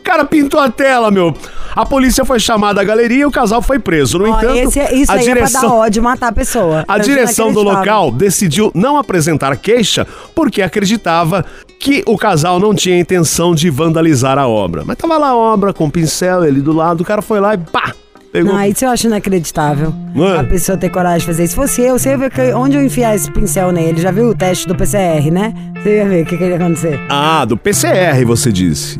O 0.09 0.11
cara 0.11 0.25
pintou 0.25 0.59
a 0.59 0.71
tela, 0.71 1.11
meu. 1.11 1.35
A 1.75 1.85
polícia 1.85 2.25
foi 2.25 2.39
chamada 2.39 2.81
à 2.81 2.83
galeria 2.83 3.19
e 3.21 3.25
o 3.27 3.31
casal 3.31 3.61
foi 3.61 3.77
preso. 3.77 4.17
No 4.17 4.25
Ó, 4.27 4.39
entanto, 4.39 4.55
esse, 4.57 4.79
isso 4.95 5.11
a 5.11 5.15
aí 5.15 5.21
é 5.21 5.35
pra 5.35 5.41
dar 5.41 5.47
direção 5.47 5.69
ódio, 5.77 6.01
matar 6.01 6.29
a 6.29 6.31
pessoa. 6.31 6.83
a 6.87 6.97
Eu 6.97 7.03
direção 7.03 7.53
do 7.53 7.61
local 7.61 8.11
decidiu 8.11 8.71
não 8.73 8.97
apresentar 8.97 9.55
queixa 9.55 10.07
porque 10.33 10.63
acreditava 10.63 11.45
que 11.79 12.01
o 12.07 12.17
casal 12.17 12.59
não 12.59 12.73
tinha 12.73 12.99
intenção 12.99 13.53
de 13.53 13.69
vandalizar 13.69 14.39
a 14.39 14.47
obra. 14.47 14.81
Mas 14.83 14.97
tava 14.97 15.15
lá 15.15 15.27
a 15.29 15.35
obra 15.35 15.71
com 15.73 15.85
o 15.85 15.91
pincel 15.91 16.43
ele 16.43 16.59
do 16.59 16.73
lado, 16.73 17.01
o 17.01 17.05
cara 17.05 17.21
foi 17.21 17.39
lá 17.39 17.53
e 17.53 17.59
pá! 17.59 17.93
Pegou. 18.31 18.51
Não, 18.51 18.63
isso 18.65 18.85
eu 18.85 18.89
acho 18.89 19.05
inacreditável. 19.05 19.93
Não 20.15 20.27
é? 20.27 20.39
A 20.39 20.43
pessoa 20.43 20.75
ter 20.75 20.89
coragem 20.89 21.19
de 21.19 21.25
fazer 21.27 21.43
isso. 21.43 21.51
Se 21.51 21.55
fosse 21.55 21.81
eu, 21.83 21.99
você 21.99 22.09
ia 22.09 22.17
ver 22.17 22.31
que- 22.31 22.51
onde 22.53 22.75
eu 22.77 22.83
enfiar 22.83 23.15
esse 23.15 23.29
pincel 23.31 23.71
nele. 23.71 24.01
Já 24.01 24.09
viu 24.09 24.25
o 24.29 24.35
teste 24.35 24.67
do 24.67 24.73
PCR, 24.75 25.29
né? 25.29 25.53
Você 25.83 25.97
ia 25.97 26.09
ver 26.09 26.23
o 26.23 26.25
que, 26.25 26.35
que 26.35 26.43
ia 26.45 26.55
acontecer. 26.55 26.99
Ah, 27.09 27.45
do 27.45 27.55
PCR, 27.55 28.25
você 28.25 28.51
disse. 28.51 28.99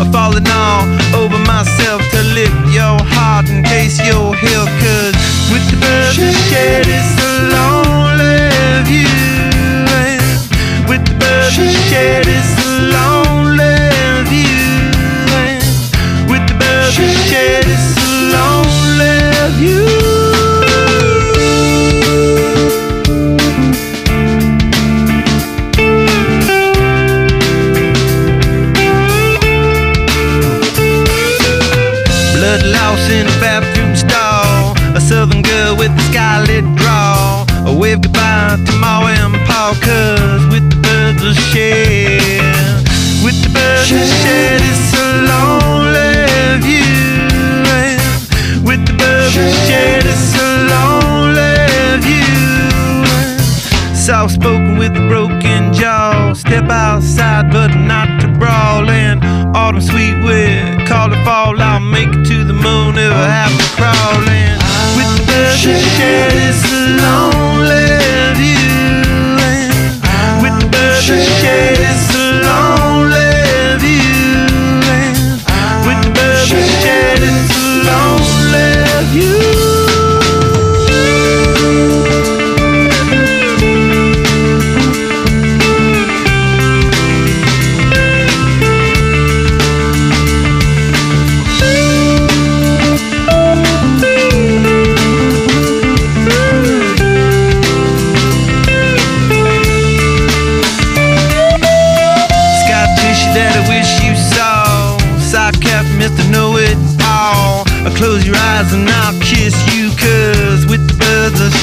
I'm 0.00 0.12
falling 0.12 0.46
all 0.46 0.86
over 1.14 1.38
myself 1.38 2.02
to 2.12 2.22
lift 2.34 2.54
your 2.70 2.98
heart 3.18 3.48
in 3.50 3.64
case 3.64 3.98
you're 3.98 4.34
here. 4.36 4.66
Cause 4.78 5.14
with 5.50 5.64
the 5.70 5.78
birds 5.82 6.18
I 6.18 6.30
share 6.50 6.84
this 6.84 7.08
lonely 7.50 8.38
view. 8.86 9.10
And 9.90 10.22
with 10.88 11.02
the 11.04 11.14
birds 11.18 11.58
I 11.58 11.66
share 11.90 12.22
this 12.22 12.48
lonely 12.94 13.74
view. 14.30 14.86
And 15.34 15.62
with 16.30 16.46
the 16.46 16.54
birds 16.62 16.94
I 16.98 17.10
share 17.26 17.62
this 17.64 17.86
lonely 18.30 19.18
view. 19.58 19.97
In 33.06 33.26
a 33.26 33.36
bathroom 33.40 33.94
stall. 33.96 34.76
A 34.94 35.00
southern 35.00 35.42
girl 35.42 35.76
with 35.76 35.90
a 35.92 36.00
scarlet 36.10 36.64
draw. 36.76 37.46
A 37.64 37.72
wave 37.74 38.02
goodbye 38.02 38.58
to 38.66 38.72
Ma 38.76 39.06
and 39.06 39.34
Pa, 39.46 39.72
cause 39.80 40.44
with 40.52 40.68
the 40.68 40.76
birds 40.82 41.22
of 41.22 41.34
share. 41.50 42.42
With 43.24 43.38
the 43.42 43.48
birds 43.48 43.90
of 43.92 44.04
share, 44.20 44.58
it's 44.60 44.92
a 44.92 45.06
lonely 45.30 46.60
view. 46.66 47.64
With 48.68 48.84
the 48.86 48.92
birds 48.92 49.36
of 49.36 49.48
share, 49.66 50.02
it's 50.04 50.34
a 50.36 50.48
lonely 50.72 51.56
view. 52.04 53.06
Soft 53.94 54.34
spoken 54.34 54.76
with 54.76 54.96
a 54.96 55.08
broken 55.08 55.72
jaw. 55.72 56.34
Step 56.34 56.68
outside, 56.68 57.50
but 57.50 57.74
not 57.74 58.20
to 58.20 58.28
brawl. 58.38 58.90
And 58.90 59.24
autumn 59.56 59.80
sweet 59.80 60.16
with 60.24 60.86
call 60.88 61.12
it 61.12 61.22
fall. 61.24 61.60
I'll 61.60 61.80
make 61.80 62.08
it 62.08 62.24
to 62.28 62.37
the 63.18 63.26
moon 63.26 63.26
if 63.26 63.26
I 63.26 63.28
have 63.30 63.54
to 63.58 63.68
crawl 63.76 64.28
in. 64.28 64.58
With 64.96 65.10
the 65.16 65.24
birds 65.26 65.64
that 65.64 65.80
share 65.96 66.28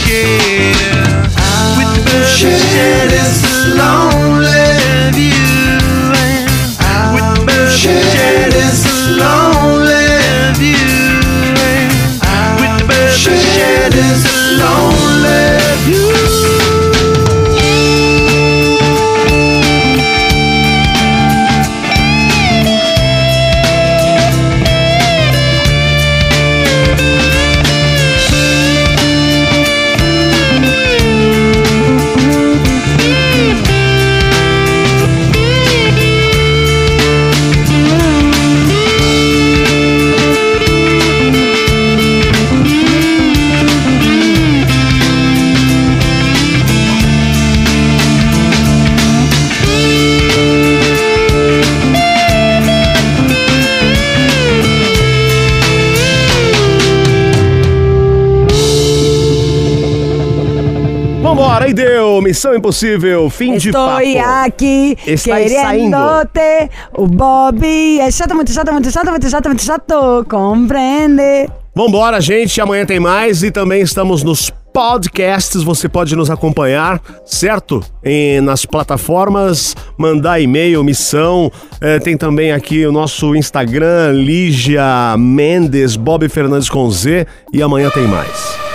share. 0.05 0.73
With 1.77 1.91
the 1.95 2.01
birds 2.05 2.43
I 2.43 2.53
share 2.69 3.07
this 3.09 3.33
lonely 3.79 5.11
view. 5.17 6.13
And 6.79 7.07
with 7.15 7.29
the 7.35 7.45
birds 7.45 7.85
I 7.85 7.99
share 8.13 8.49
this 8.49 8.81
lonely 9.19 10.05
view. 10.61 11.17
And 12.21 12.53
with 12.61 12.73
the 12.79 12.85
birds 12.87 13.27
I 13.27 13.35
share 13.53 13.89
this 13.89 14.23
lonely 14.59 15.04
Missão 62.35 62.53
Impossível, 62.53 63.29
fim 63.29 63.55
de 63.57 63.69
Estou 63.69 63.87
papo. 63.87 64.01
aqui 64.45 64.97
Está 65.07 65.35
saindo. 65.35 65.47
queriéndote. 65.47 66.69
O 66.91 67.07
Bobby 67.07 68.01
é 68.01 68.11
chato, 68.11 68.35
muito 68.35 68.51
chato, 68.51 68.73
muito 68.73 68.91
chato, 68.91 69.09
muito 69.09 69.29
chato, 69.29 69.45
muito 69.47 69.63
chato. 69.63 70.25
Compreende? 70.29 71.49
Vambora, 71.73 72.19
gente. 72.19 72.59
Amanhã 72.59 72.85
tem 72.85 72.99
mais 72.99 73.41
e 73.41 73.51
também 73.51 73.81
estamos 73.81 74.21
nos 74.21 74.51
podcasts. 74.73 75.63
Você 75.63 75.87
pode 75.87 76.13
nos 76.13 76.29
acompanhar, 76.29 77.01
certo? 77.25 77.81
E 78.03 78.41
nas 78.41 78.65
plataformas, 78.65 79.73
mandar 79.97 80.41
e-mail, 80.41 80.83
missão. 80.83 81.49
É, 81.79 81.99
tem 81.99 82.17
também 82.17 82.51
aqui 82.51 82.85
o 82.85 82.91
nosso 82.91 83.33
Instagram, 83.33 84.11
Lígia 84.11 85.15
Mendes, 85.17 85.95
Bob 85.95 86.27
Fernandes 86.27 86.67
com 86.67 86.91
Z. 86.91 87.25
E 87.53 87.61
amanhã 87.63 87.89
tem 87.91 88.05
mais. 88.05 88.74